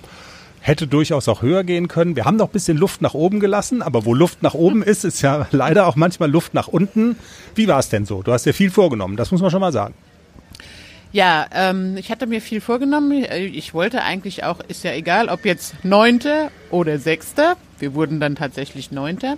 hätte 0.59 0.85
durchaus 0.85 1.27
auch 1.27 1.41
höher 1.41 1.63
gehen 1.63 1.87
können. 1.87 2.15
Wir 2.15 2.25
haben 2.25 2.37
noch 2.37 2.49
ein 2.49 2.51
bisschen 2.51 2.77
Luft 2.77 3.01
nach 3.01 3.15
oben 3.15 3.39
gelassen, 3.39 3.81
aber 3.81 4.05
wo 4.05 4.13
Luft 4.13 4.43
nach 4.43 4.53
oben 4.53 4.83
ist, 4.83 5.03
ist 5.03 5.21
ja 5.21 5.47
leider 5.51 5.87
auch 5.87 5.95
manchmal 5.95 6.29
Luft 6.29 6.53
nach 6.53 6.67
unten. 6.67 7.15
Wie 7.55 7.67
war 7.67 7.79
es 7.79 7.89
denn 7.89 8.05
so? 8.05 8.21
Du 8.21 8.31
hast 8.31 8.45
dir 8.45 8.53
viel 8.53 8.69
vorgenommen, 8.69 9.17
das 9.17 9.31
muss 9.31 9.41
man 9.41 9.49
schon 9.49 9.61
mal 9.61 9.73
sagen. 9.73 9.95
Ja, 11.13 11.45
ähm, 11.53 11.97
ich 11.97 12.09
hatte 12.09 12.25
mir 12.25 12.41
viel 12.41 12.61
vorgenommen. 12.61 13.11
Ich 13.11 13.73
wollte 13.73 14.01
eigentlich 14.01 14.45
auch, 14.45 14.61
ist 14.67 14.83
ja 14.83 14.93
egal, 14.93 15.27
ob 15.27 15.45
jetzt 15.45 15.83
neunte 15.83 16.49
oder 16.69 16.99
sechste. 16.99 17.55
Wir 17.79 17.93
wurden 17.93 18.21
dann 18.21 18.35
tatsächlich 18.35 18.91
neunte. 18.91 19.37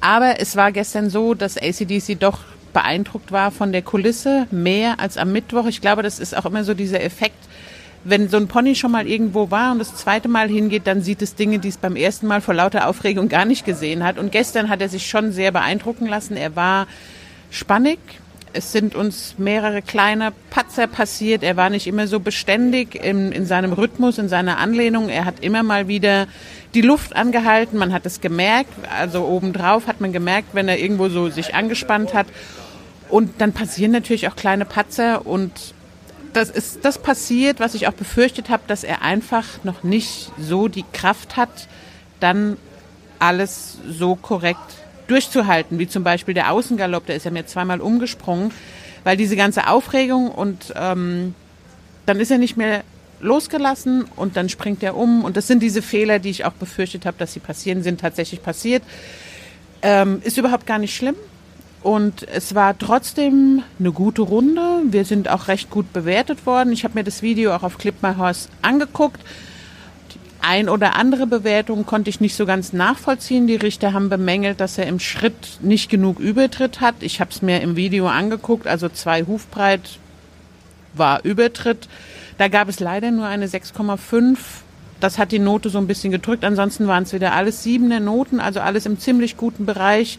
Aber 0.00 0.40
es 0.40 0.54
war 0.54 0.70
gestern 0.70 1.10
so, 1.10 1.34
dass 1.34 1.58
ACDC 1.58 2.18
doch 2.18 2.40
beeindruckt 2.72 3.32
war 3.32 3.50
von 3.50 3.72
der 3.72 3.82
Kulisse, 3.82 4.46
mehr 4.50 5.00
als 5.00 5.16
am 5.16 5.32
Mittwoch. 5.32 5.66
Ich 5.66 5.80
glaube, 5.80 6.02
das 6.02 6.18
ist 6.18 6.36
auch 6.36 6.46
immer 6.46 6.64
so 6.64 6.72
dieser 6.72 7.02
Effekt, 7.02 7.36
wenn 8.04 8.28
so 8.28 8.36
ein 8.36 8.48
Pony 8.48 8.74
schon 8.74 8.90
mal 8.90 9.06
irgendwo 9.06 9.50
war 9.50 9.72
und 9.72 9.78
das 9.78 9.94
zweite 9.94 10.28
Mal 10.28 10.48
hingeht, 10.48 10.86
dann 10.86 11.02
sieht 11.02 11.22
es 11.22 11.34
Dinge, 11.34 11.58
die 11.58 11.68
es 11.68 11.76
beim 11.76 11.96
ersten 11.96 12.26
Mal 12.26 12.40
vor 12.40 12.54
lauter 12.54 12.88
Aufregung 12.88 13.28
gar 13.28 13.44
nicht 13.44 13.64
gesehen 13.64 14.02
hat. 14.04 14.18
Und 14.18 14.32
gestern 14.32 14.68
hat 14.68 14.80
er 14.80 14.88
sich 14.88 15.06
schon 15.06 15.32
sehr 15.32 15.52
beeindrucken 15.52 16.06
lassen. 16.06 16.36
Er 16.36 16.56
war 16.56 16.86
spannig. 17.50 17.98
Es 18.54 18.70
sind 18.70 18.94
uns 18.94 19.36
mehrere 19.38 19.80
kleine 19.80 20.32
Patzer 20.50 20.86
passiert. 20.86 21.42
Er 21.42 21.56
war 21.56 21.70
nicht 21.70 21.86
immer 21.86 22.06
so 22.06 22.20
beständig 22.20 22.94
in, 22.94 23.32
in 23.32 23.46
seinem 23.46 23.72
Rhythmus, 23.72 24.18
in 24.18 24.28
seiner 24.28 24.58
Anlehnung. 24.58 25.08
Er 25.08 25.24
hat 25.24 25.40
immer 25.40 25.62
mal 25.62 25.88
wieder 25.88 26.26
die 26.74 26.82
Luft 26.82 27.16
angehalten. 27.16 27.78
Man 27.78 27.92
hat 27.92 28.04
es 28.04 28.20
gemerkt. 28.20 28.72
Also 28.94 29.24
obendrauf 29.24 29.86
hat 29.86 30.00
man 30.00 30.12
gemerkt, 30.12 30.48
wenn 30.52 30.68
er 30.68 30.78
irgendwo 30.78 31.08
so 31.08 31.30
sich 31.30 31.54
angespannt 31.54 32.12
hat. 32.12 32.26
Und 33.08 33.40
dann 33.40 33.52
passieren 33.52 33.92
natürlich 33.92 34.28
auch 34.28 34.36
kleine 34.36 34.64
Patzer 34.64 35.26
und 35.26 35.52
das 36.32 36.48
ist 36.48 36.84
das 36.84 36.98
passiert, 36.98 37.60
was 37.60 37.74
ich 37.74 37.86
auch 37.88 37.92
befürchtet 37.92 38.48
habe, 38.48 38.62
dass 38.66 38.84
er 38.84 39.02
einfach 39.02 39.46
noch 39.64 39.82
nicht 39.82 40.32
so 40.38 40.68
die 40.68 40.84
Kraft 40.92 41.36
hat, 41.36 41.68
dann 42.20 42.56
alles 43.18 43.78
so 43.86 44.16
korrekt 44.16 44.81
durchzuhalten, 45.06 45.78
wie 45.78 45.88
zum 45.88 46.04
Beispiel 46.04 46.34
der 46.34 46.52
Außengalopp, 46.52 47.06
der 47.06 47.16
ist 47.16 47.24
ja 47.24 47.30
mir 47.30 47.46
zweimal 47.46 47.80
umgesprungen, 47.80 48.52
weil 49.04 49.16
diese 49.16 49.36
ganze 49.36 49.68
Aufregung 49.68 50.30
und 50.30 50.72
ähm, 50.76 51.34
dann 52.06 52.20
ist 52.20 52.30
er 52.30 52.38
nicht 52.38 52.56
mehr 52.56 52.82
losgelassen 53.20 54.04
und 54.16 54.36
dann 54.36 54.48
springt 54.48 54.82
er 54.82 54.96
um 54.96 55.24
und 55.24 55.36
das 55.36 55.46
sind 55.46 55.62
diese 55.62 55.82
Fehler, 55.82 56.18
die 56.18 56.30
ich 56.30 56.44
auch 56.44 56.52
befürchtet 56.52 57.06
habe, 57.06 57.16
dass 57.18 57.32
sie 57.32 57.40
passieren, 57.40 57.82
sind 57.82 58.00
tatsächlich 58.00 58.42
passiert. 58.42 58.82
Ähm, 59.82 60.20
ist 60.24 60.38
überhaupt 60.38 60.66
gar 60.66 60.78
nicht 60.78 60.94
schlimm. 60.94 61.16
Und 61.82 62.28
es 62.28 62.54
war 62.54 62.78
trotzdem 62.78 63.64
eine 63.80 63.90
gute 63.90 64.22
Runde. 64.22 64.82
Wir 64.84 65.04
sind 65.04 65.28
auch 65.28 65.48
recht 65.48 65.68
gut 65.68 65.92
bewertet 65.92 66.46
worden. 66.46 66.72
Ich 66.72 66.84
habe 66.84 66.94
mir 66.94 67.02
das 67.02 67.22
Video 67.22 67.52
auch 67.54 67.64
auf 67.64 67.78
Clip 67.78 67.94
My 68.02 68.14
Horse 68.16 68.48
angeguckt. 68.62 69.20
Ein 70.42 70.68
oder 70.68 70.96
andere 70.96 71.26
Bewertung 71.26 71.86
konnte 71.86 72.10
ich 72.10 72.20
nicht 72.20 72.34
so 72.34 72.46
ganz 72.46 72.72
nachvollziehen. 72.72 73.46
Die 73.46 73.56
Richter 73.56 73.92
haben 73.92 74.08
bemängelt, 74.08 74.60
dass 74.60 74.76
er 74.76 74.86
im 74.86 74.98
Schritt 74.98 75.58
nicht 75.60 75.88
genug 75.88 76.18
Übertritt 76.18 76.80
hat. 76.80 76.96
Ich 77.00 77.20
habe 77.20 77.30
es 77.30 77.42
mir 77.42 77.60
im 77.60 77.76
Video 77.76 78.08
angeguckt. 78.08 78.66
Also 78.66 78.88
zwei 78.88 79.22
Hufbreit 79.24 79.98
war 80.94 81.24
Übertritt. 81.24 81.88
Da 82.38 82.48
gab 82.48 82.68
es 82.68 82.80
leider 82.80 83.12
nur 83.12 83.26
eine 83.26 83.46
6,5. 83.46 84.36
Das 84.98 85.18
hat 85.18 85.32
die 85.32 85.38
Note 85.38 85.70
so 85.70 85.78
ein 85.78 85.86
bisschen 85.86 86.10
gedrückt. 86.10 86.44
Ansonsten 86.44 86.88
waren 86.88 87.04
es 87.04 87.12
wieder 87.12 87.34
alles 87.34 87.62
siebene 87.62 88.00
Noten, 88.00 88.40
also 88.40 88.60
alles 88.60 88.84
im 88.86 88.98
ziemlich 88.98 89.36
guten 89.36 89.64
Bereich. 89.64 90.18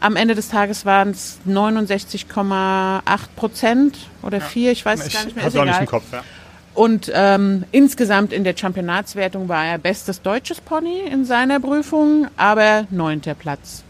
Am 0.00 0.16
Ende 0.16 0.34
des 0.34 0.48
Tages 0.48 0.84
waren 0.84 1.10
es 1.10 1.38
69,8 1.46 3.02
Prozent 3.36 3.98
oder 4.22 4.38
ja. 4.38 4.44
4, 4.44 4.72
ich 4.72 4.84
weiß 4.84 5.06
es 5.06 5.12
gar 5.12 5.24
nicht 5.24 5.36
mehr. 5.36 5.46
Ist 5.46 5.56
auch 5.56 5.64
nicht 5.64 5.80
im 5.80 5.86
Kopf, 5.86 6.04
ja. 6.10 6.22
Und 6.74 7.10
ähm, 7.14 7.64
insgesamt 7.70 8.32
in 8.32 8.44
der 8.44 8.56
Championatswertung 8.56 9.48
war 9.48 9.66
er 9.66 9.78
bestes 9.78 10.22
deutsches 10.22 10.60
Pony 10.60 11.00
in 11.10 11.24
seiner 11.24 11.60
Prüfung, 11.60 12.28
aber 12.36 12.86
neunter 12.90 13.34
Platz. 13.34 13.84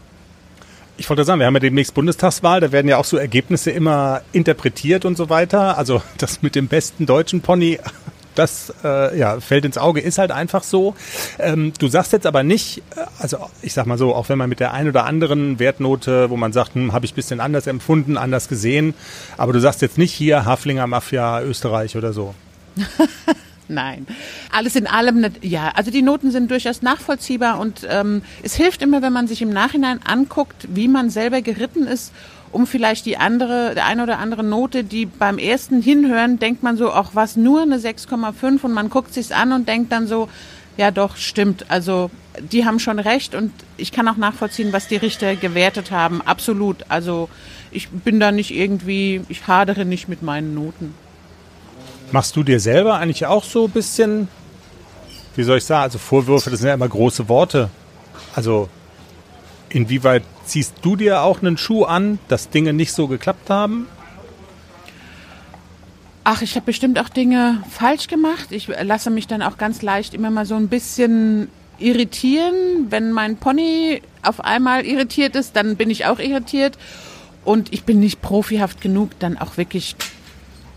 Ich 0.97 1.09
wollte 1.09 1.23
sagen, 1.23 1.39
wir 1.39 1.47
haben 1.47 1.55
ja 1.55 1.59
demnächst 1.59 1.93
Bundestagswahl, 1.93 2.59
da 2.59 2.71
werden 2.71 2.87
ja 2.87 2.97
auch 2.97 3.05
so 3.05 3.17
Ergebnisse 3.17 3.71
immer 3.71 4.21
interpretiert 4.31 5.05
und 5.05 5.17
so 5.17 5.29
weiter. 5.29 5.77
Also 5.77 6.01
das 6.17 6.41
mit 6.41 6.55
dem 6.55 6.67
besten 6.67 7.05
deutschen 7.05 7.41
Pony 7.41 7.79
das 8.35 8.73
äh, 8.83 9.17
ja, 9.17 9.39
fällt 9.39 9.65
ins 9.65 9.77
Auge, 9.77 10.01
ist 10.01 10.17
halt 10.17 10.31
einfach 10.31 10.63
so. 10.63 10.95
Ähm, 11.39 11.73
du 11.77 11.87
sagst 11.87 12.13
jetzt 12.13 12.25
aber 12.25 12.43
nicht, 12.43 12.79
äh, 12.95 13.01
also 13.19 13.37
ich 13.61 13.73
sag 13.73 13.85
mal 13.85 13.97
so, 13.97 14.15
auch 14.15 14.29
wenn 14.29 14.37
man 14.37 14.49
mit 14.49 14.59
der 14.59 14.73
ein 14.73 14.87
oder 14.87 15.05
anderen 15.05 15.59
Wertnote, 15.59 16.29
wo 16.29 16.37
man 16.37 16.53
sagt, 16.53 16.75
hm, 16.75 16.93
habe 16.93 17.05
ich 17.05 17.13
bisschen 17.13 17.39
anders 17.39 17.67
empfunden, 17.67 18.17
anders 18.17 18.47
gesehen, 18.47 18.93
aber 19.37 19.53
du 19.53 19.59
sagst 19.59 19.81
jetzt 19.81 19.97
nicht 19.97 20.13
hier 20.13 20.45
Haflinger 20.45 20.87
Mafia 20.87 21.41
Österreich 21.41 21.95
oder 21.95 22.13
so. 22.13 22.33
Nein. 23.69 24.05
Alles 24.51 24.75
in 24.75 24.87
allem, 24.87 25.25
ja, 25.41 25.71
also 25.73 25.89
die 25.89 26.01
Noten 26.01 26.31
sind 26.31 26.51
durchaus 26.51 26.81
nachvollziehbar 26.81 27.59
und 27.59 27.87
ähm, 27.89 28.21
es 28.43 28.55
hilft 28.55 28.81
immer, 28.81 29.01
wenn 29.01 29.13
man 29.13 29.27
sich 29.27 29.41
im 29.41 29.51
Nachhinein 29.51 29.99
anguckt, 30.05 30.67
wie 30.69 30.87
man 30.87 31.09
selber 31.09 31.41
geritten 31.41 31.87
ist 31.87 32.11
um 32.53 32.67
vielleicht 32.67 33.05
die 33.05 33.17
andere, 33.17 33.73
der 33.73 33.85
eine 33.85 34.03
oder 34.03 34.19
andere 34.19 34.43
Note, 34.43 34.83
die 34.83 35.05
beim 35.05 35.37
ersten 35.37 35.81
Hinhören 35.81 36.39
denkt 36.39 36.63
man 36.63 36.77
so, 36.77 36.91
auch 36.91 37.11
was 37.13 37.35
nur 37.35 37.63
eine 37.63 37.77
6,5 37.77 38.63
und 38.63 38.73
man 38.73 38.89
guckt 38.89 39.13
sich's 39.13 39.31
an 39.31 39.51
und 39.51 39.67
denkt 39.67 39.91
dann 39.91 40.07
so, 40.07 40.29
ja 40.77 40.91
doch, 40.91 41.17
stimmt. 41.17 41.65
Also 41.69 42.11
die 42.39 42.65
haben 42.65 42.79
schon 42.79 42.99
recht 42.99 43.35
und 43.35 43.51
ich 43.77 43.91
kann 43.91 44.07
auch 44.07 44.17
nachvollziehen, 44.17 44.71
was 44.71 44.87
die 44.87 44.95
Richter 44.95 45.35
gewertet 45.35 45.91
haben. 45.91 46.21
Absolut. 46.21 46.85
Also 46.89 47.29
ich 47.71 47.89
bin 47.89 48.19
da 48.19 48.31
nicht 48.31 48.51
irgendwie, 48.51 49.21
ich 49.29 49.47
hadere 49.47 49.85
nicht 49.85 50.07
mit 50.07 50.21
meinen 50.21 50.53
Noten. 50.53 50.93
Machst 52.13 52.33
du 52.37 52.43
dir 52.43 52.61
selber 52.61 52.95
eigentlich 52.95 53.25
auch 53.25 53.43
so 53.43 53.65
ein 53.65 53.71
bisschen, 53.71 54.29
wie 55.35 55.43
soll 55.43 55.57
ich 55.57 55.65
sagen, 55.65 55.83
also 55.83 55.97
Vorwürfe, 55.97 56.49
das 56.49 56.59
sind 56.59 56.69
ja 56.69 56.75
immer 56.75 56.87
große 56.87 57.27
Worte. 57.27 57.69
Also 58.33 58.69
inwieweit 59.67 60.23
Ziehst 60.45 60.75
du 60.81 60.95
dir 60.95 61.21
auch 61.21 61.41
einen 61.41 61.57
Schuh 61.57 61.83
an, 61.85 62.19
dass 62.27 62.49
Dinge 62.49 62.73
nicht 62.73 62.91
so 62.91 63.07
geklappt 63.07 63.49
haben? 63.49 63.87
Ach, 66.25 66.41
ich 66.41 66.55
habe 66.55 66.65
bestimmt 66.65 66.99
auch 66.99 67.09
Dinge 67.09 67.63
falsch 67.69 68.07
gemacht. 68.07 68.51
Ich 68.51 68.67
lasse 68.67 69.09
mich 69.09 69.27
dann 69.27 69.41
auch 69.41 69.57
ganz 69.57 69.81
leicht 69.81 70.13
immer 70.13 70.31
mal 70.31 70.45
so 70.45 70.55
ein 70.55 70.67
bisschen 70.67 71.49
irritieren. 71.79 72.87
Wenn 72.89 73.11
mein 73.11 73.37
Pony 73.37 74.01
auf 74.21 74.41
einmal 74.41 74.85
irritiert 74.85 75.35
ist, 75.35 75.55
dann 75.55 75.75
bin 75.75 75.89
ich 75.89 76.05
auch 76.05 76.19
irritiert. 76.19 76.77
Und 77.43 77.73
ich 77.73 77.83
bin 77.83 77.99
nicht 77.99 78.21
profihaft 78.21 78.79
genug, 78.79 79.11
dann 79.19 79.37
auch 79.37 79.57
wirklich 79.57 79.95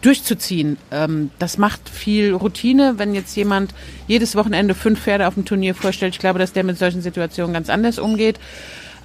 durchzuziehen. 0.07 0.79
Ähm, 0.93 1.31
das 1.39 1.59
macht 1.59 1.89
viel 1.89 2.33
Routine. 2.33 2.95
Wenn 2.97 3.15
jetzt 3.15 3.37
jemand 3.37 3.75
jedes 4.07 4.37
Wochenende 4.37 4.75
fünf 4.75 5.01
Pferde 5.01 5.27
auf 5.27 5.35
dem 5.35 5.45
Turnier 5.45 5.75
vorstellt, 5.75 6.15
ich 6.15 6.21
glaube, 6.21 6.39
dass 6.39 6.53
der 6.53 6.65
mit 6.65 6.79
solchen 6.79 7.03
Situationen 7.03 7.53
ganz 7.53 7.69
anders 7.69 7.99
umgeht. 7.99 8.39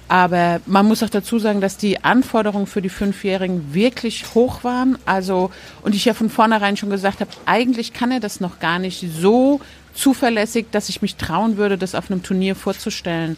Aber 0.08 0.60
man 0.66 0.86
muss 0.86 1.02
auch 1.02 1.10
dazu 1.10 1.38
sagen, 1.38 1.60
dass 1.60 1.76
die 1.76 2.04
Anforderungen 2.04 2.66
für 2.66 2.82
die 2.82 2.88
Fünfjährigen 2.88 3.74
wirklich 3.74 4.34
hoch 4.34 4.62
waren. 4.62 4.98
Also, 5.06 5.50
und 5.82 5.94
ich 5.94 6.04
ja 6.04 6.14
von 6.14 6.30
vornherein 6.30 6.76
schon 6.76 6.90
gesagt 6.90 7.20
habe, 7.20 7.30
eigentlich 7.46 7.92
kann 7.92 8.10
er 8.10 8.20
das 8.20 8.38
noch 8.38 8.60
gar 8.60 8.78
nicht 8.78 9.04
so 9.20 9.60
zuverlässig, 9.94 10.66
dass 10.70 10.88
ich 10.88 11.02
mich 11.02 11.16
trauen 11.16 11.56
würde, 11.56 11.78
das 11.78 11.94
auf 11.94 12.10
einem 12.10 12.22
Turnier 12.22 12.54
vorzustellen. 12.54 13.36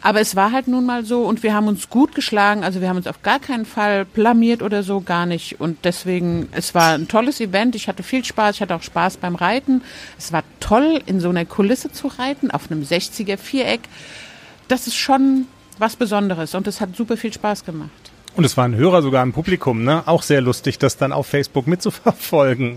Aber 0.00 0.20
es 0.20 0.36
war 0.36 0.52
halt 0.52 0.68
nun 0.68 0.86
mal 0.86 1.04
so 1.04 1.22
und 1.22 1.42
wir 1.42 1.54
haben 1.54 1.66
uns 1.66 1.90
gut 1.90 2.14
geschlagen. 2.14 2.62
Also 2.62 2.80
wir 2.80 2.88
haben 2.88 2.98
uns 2.98 3.06
auf 3.06 3.22
gar 3.22 3.40
keinen 3.40 3.66
Fall 3.66 4.04
blamiert 4.04 4.62
oder 4.62 4.82
so, 4.82 5.00
gar 5.00 5.26
nicht. 5.26 5.60
Und 5.60 5.84
deswegen, 5.84 6.48
es 6.52 6.74
war 6.74 6.94
ein 6.94 7.08
tolles 7.08 7.40
Event. 7.40 7.74
Ich 7.74 7.88
hatte 7.88 8.02
viel 8.02 8.24
Spaß. 8.24 8.56
Ich 8.56 8.60
hatte 8.62 8.74
auch 8.76 8.82
Spaß 8.82 9.16
beim 9.16 9.34
Reiten. 9.34 9.82
Es 10.16 10.32
war 10.32 10.44
toll, 10.60 11.02
in 11.06 11.18
so 11.18 11.28
einer 11.30 11.44
Kulisse 11.44 11.90
zu 11.90 12.06
reiten, 12.06 12.50
auf 12.50 12.70
einem 12.70 12.82
60er 12.82 13.36
Viereck. 13.36 13.80
Das 14.68 14.86
ist 14.86 14.96
schon 14.96 15.46
was 15.78 15.96
Besonderes 15.96 16.54
und 16.54 16.66
es 16.66 16.80
hat 16.80 16.96
super 16.96 17.16
viel 17.16 17.32
Spaß 17.32 17.64
gemacht. 17.64 17.90
Und 18.36 18.44
es 18.44 18.56
waren 18.56 18.76
Hörer 18.76 19.02
sogar 19.02 19.22
im 19.24 19.32
Publikum, 19.32 19.82
ne? 19.82 20.04
Auch 20.06 20.22
sehr 20.22 20.40
lustig, 20.40 20.78
das 20.78 20.96
dann 20.96 21.12
auf 21.12 21.26
Facebook 21.26 21.66
mitzuverfolgen. 21.66 22.76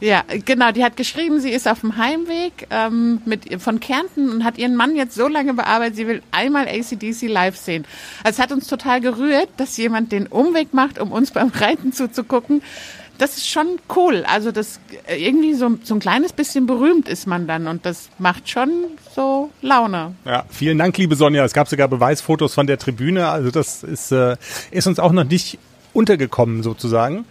Ja, 0.00 0.22
genau. 0.44 0.70
Die 0.72 0.84
hat 0.84 0.96
geschrieben, 0.96 1.40
sie 1.40 1.50
ist 1.50 1.66
auf 1.66 1.80
dem 1.80 1.96
Heimweg 1.96 2.66
ähm, 2.70 3.20
mit, 3.24 3.60
von 3.60 3.80
Kärnten 3.80 4.30
und 4.30 4.44
hat 4.44 4.58
ihren 4.58 4.76
Mann 4.76 4.96
jetzt 4.96 5.14
so 5.14 5.28
lange 5.28 5.54
bearbeitet, 5.54 5.96
sie 5.96 6.06
will 6.06 6.22
einmal 6.30 6.68
ACDC 6.68 7.22
live 7.22 7.56
sehen. 7.56 7.84
Also 8.22 8.36
es 8.36 8.42
hat 8.42 8.52
uns 8.52 8.68
total 8.68 9.00
gerührt, 9.00 9.48
dass 9.56 9.76
jemand 9.76 10.12
den 10.12 10.26
Umweg 10.26 10.72
macht, 10.72 10.98
um 11.00 11.12
uns 11.12 11.30
beim 11.32 11.48
Reiten 11.48 11.92
zuzugucken 11.92 12.62
das 13.18 13.36
ist 13.36 13.48
schon 13.48 13.78
cool. 13.96 14.24
Also 14.26 14.52
das 14.52 14.80
äh, 15.06 15.16
irgendwie 15.16 15.54
so, 15.54 15.76
so 15.82 15.94
ein 15.94 16.00
kleines 16.00 16.32
bisschen 16.32 16.66
berühmt 16.66 17.08
ist 17.08 17.26
man 17.26 17.46
dann 17.46 17.66
und 17.66 17.84
das 17.84 18.08
macht 18.18 18.48
schon 18.48 18.70
so 19.14 19.50
Laune. 19.60 20.14
Ja, 20.24 20.44
vielen 20.48 20.78
Dank, 20.78 20.96
liebe 20.96 21.16
Sonja. 21.16 21.44
Es 21.44 21.52
gab 21.52 21.68
sogar 21.68 21.88
Beweisfotos 21.88 22.54
von 22.54 22.66
der 22.66 22.78
Tribüne. 22.78 23.28
Also 23.28 23.50
das 23.50 23.82
ist, 23.82 24.12
äh, 24.12 24.36
ist 24.70 24.86
uns 24.86 25.00
auch 25.00 25.12
noch 25.12 25.24
nicht 25.24 25.58
untergekommen 25.92 26.62
sozusagen. 26.62 27.24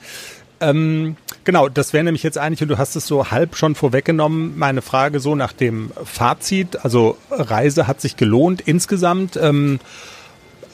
Ähm, 0.59 1.17
genau, 1.43 1.69
das 1.69 1.93
wäre 1.93 2.03
nämlich 2.03 2.23
jetzt 2.23 2.37
eigentlich, 2.37 2.61
und 2.61 2.69
du 2.69 2.77
hast 2.77 2.95
es 2.95 3.05
so 3.05 3.29
halb 3.29 3.55
schon 3.55 3.75
vorweggenommen, 3.75 4.57
meine 4.57 4.81
Frage 4.81 5.19
so 5.19 5.35
nach 5.35 5.53
dem 5.53 5.91
Fazit. 6.03 6.83
Also 6.83 7.17
Reise 7.29 7.87
hat 7.87 8.01
sich 8.01 8.17
gelohnt 8.17 8.61
insgesamt. 8.61 9.37
Ähm, 9.37 9.79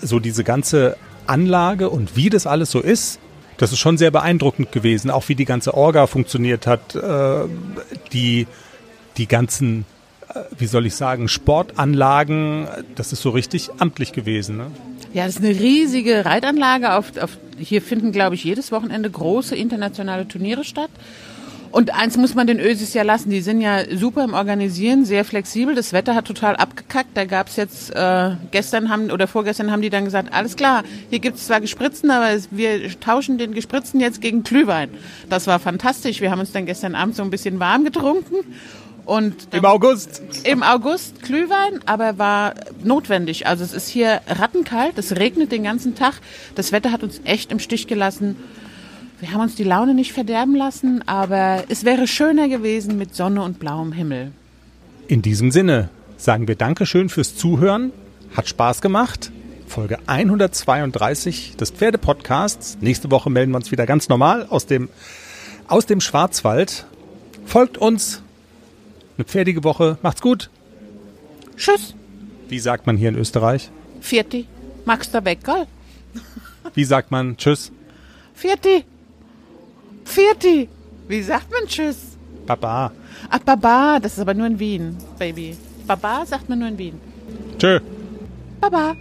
so 0.01 0.19
diese 0.19 0.43
ganze 0.43 0.97
Anlage 1.27 1.89
und 1.89 2.15
wie 2.15 2.29
das 2.29 2.45
alles 2.45 2.71
so 2.71 2.79
ist, 2.79 3.19
das 3.57 3.71
ist 3.71 3.79
schon 3.79 3.97
sehr 3.97 4.11
beeindruckend 4.11 4.71
gewesen, 4.71 5.09
auch 5.09 5.29
wie 5.29 5.35
die 5.35 5.45
ganze 5.45 5.73
Orga 5.73 6.07
funktioniert 6.07 6.67
hat, 6.67 6.95
äh, 6.95 7.45
die, 8.11 8.47
die 9.17 9.27
ganzen, 9.27 9.85
wie 10.57 10.67
soll 10.67 10.85
ich 10.85 10.95
sagen, 10.95 11.27
Sportanlagen, 11.27 12.67
das 12.95 13.13
ist 13.13 13.21
so 13.21 13.29
richtig 13.29 13.69
amtlich 13.79 14.13
gewesen. 14.13 14.57
Ne? 14.57 14.67
Ja, 15.13 15.25
das 15.25 15.35
ist 15.35 15.43
eine 15.43 15.59
riesige 15.59 16.25
Reitanlage. 16.25 16.93
Auf, 16.93 17.17
auf, 17.17 17.37
hier 17.57 17.81
finden, 17.81 18.11
glaube 18.11 18.35
ich, 18.35 18.43
jedes 18.43 18.71
Wochenende 18.71 19.09
große 19.09 19.55
internationale 19.55 20.27
Turniere 20.27 20.63
statt. 20.63 20.89
Und 21.73 21.91
eins 21.91 22.17
muss 22.17 22.35
man 22.35 22.45
den 22.45 22.59
Ösis 22.59 22.93
ja 22.93 23.01
lassen, 23.01 23.31
die 23.31 23.41
sind 23.41 23.59
ja 23.59 23.79
super 23.97 24.23
im 24.23 24.35
Organisieren, 24.35 25.05
sehr 25.05 25.25
flexibel. 25.25 25.73
Das 25.73 25.91
Wetter 25.91 26.13
hat 26.13 26.25
total 26.25 26.55
abgekackt. 26.55 27.09
Da 27.15 27.25
gab's 27.25 27.55
jetzt, 27.55 27.89
äh, 27.95 28.35
gestern 28.51 28.89
haben 28.89 29.09
oder 29.09 29.25
vorgestern 29.25 29.71
haben 29.71 29.81
die 29.81 29.89
dann 29.89 30.05
gesagt, 30.05 30.31
alles 30.31 30.55
klar, 30.55 30.83
hier 31.09 31.17
gibt's 31.17 31.47
zwar 31.47 31.61
Gespritzen, 31.61 32.11
aber 32.11 32.29
es, 32.29 32.49
wir 32.51 32.99
tauschen 32.99 33.39
den 33.39 33.55
Gespritzen 33.55 33.99
jetzt 33.99 34.21
gegen 34.21 34.43
Glühwein. 34.43 34.91
Das 35.31 35.47
war 35.47 35.57
fantastisch. 35.57 36.21
Wir 36.21 36.29
haben 36.29 36.41
uns 36.41 36.51
dann 36.51 36.67
gestern 36.67 36.93
Abend 36.93 37.15
so 37.15 37.23
ein 37.23 37.31
bisschen 37.31 37.59
warm 37.59 37.83
getrunken. 37.83 38.35
Und 39.05 39.49
Im 39.51 39.65
August. 39.65 40.21
im 40.45 40.63
August 40.63 41.23
Glühwein, 41.23 41.81
aber 41.85 42.17
war 42.17 42.53
notwendig. 42.83 43.47
Also 43.47 43.63
es 43.63 43.73
ist 43.73 43.89
hier 43.89 44.21
rattenkalt, 44.27 44.97
es 44.97 45.17
regnet 45.17 45.51
den 45.51 45.63
ganzen 45.63 45.95
Tag. 45.95 46.15
Das 46.55 46.71
Wetter 46.71 46.91
hat 46.91 47.03
uns 47.03 47.19
echt 47.25 47.51
im 47.51 47.59
Stich 47.59 47.87
gelassen. 47.87 48.37
Wir 49.19 49.31
haben 49.31 49.41
uns 49.41 49.55
die 49.55 49.63
Laune 49.63 49.93
nicht 49.93 50.13
verderben 50.13 50.55
lassen, 50.55 51.01
aber 51.05 51.63
es 51.69 51.83
wäre 51.85 52.07
schöner 52.07 52.47
gewesen 52.47 52.97
mit 52.97 53.15
Sonne 53.15 53.41
und 53.41 53.59
blauem 53.59 53.91
Himmel. 53.91 54.31
In 55.07 55.21
diesem 55.21 55.51
Sinne 55.51 55.89
sagen 56.17 56.47
wir 56.47 56.55
Dankeschön 56.55 57.09
fürs 57.09 57.35
Zuhören. 57.35 57.91
Hat 58.35 58.47
Spaß 58.47 58.81
gemacht. 58.81 59.31
Folge 59.67 59.97
132 60.07 61.55
des 61.57 61.71
Pferdepodcasts. 61.71 62.77
Nächste 62.79 63.11
Woche 63.11 63.29
melden 63.29 63.51
wir 63.51 63.57
uns 63.57 63.71
wieder 63.71 63.85
ganz 63.85 64.07
normal 64.07 64.45
aus 64.49 64.65
dem, 64.65 64.89
aus 65.67 65.85
dem 65.85 65.99
Schwarzwald. 65.99 66.85
Folgt 67.45 67.77
uns. 67.77 68.21
Eine 69.17 69.25
pferdige 69.25 69.63
Woche. 69.63 69.97
Macht's 70.01 70.21
gut. 70.21 70.49
Tschüss, 71.55 71.93
Wie 72.49 72.59
sagt 72.59 72.87
man 72.87 72.97
hier 72.97 73.09
in 73.09 73.15
Österreich? 73.15 73.69
Vierti. 74.01 74.47
Magst 74.85 75.13
du 75.13 75.23
weg, 75.23 75.39
gell? 75.43 75.67
Wie 76.73 76.83
sagt 76.83 77.11
man 77.11 77.37
Tschüss? 77.37 77.71
Vierti. 78.33 78.83
Vierti. 80.03 80.67
Wie 81.07 81.21
sagt 81.21 81.51
man 81.51 81.67
Tschüss? 81.67 82.17
Baba. 82.45 82.91
Ach, 83.29 83.39
Baba, 83.39 83.99
das 84.01 84.13
ist 84.13 84.19
aber 84.19 84.33
nur 84.33 84.47
in 84.47 84.59
Wien, 84.59 84.97
Baby. 85.17 85.55
Baba 85.87 86.25
sagt 86.25 86.49
man 86.49 86.59
nur 86.59 86.67
in 86.67 86.77
Wien. 86.77 86.99
Tschö. 87.57 87.79
Baba. 88.59 88.95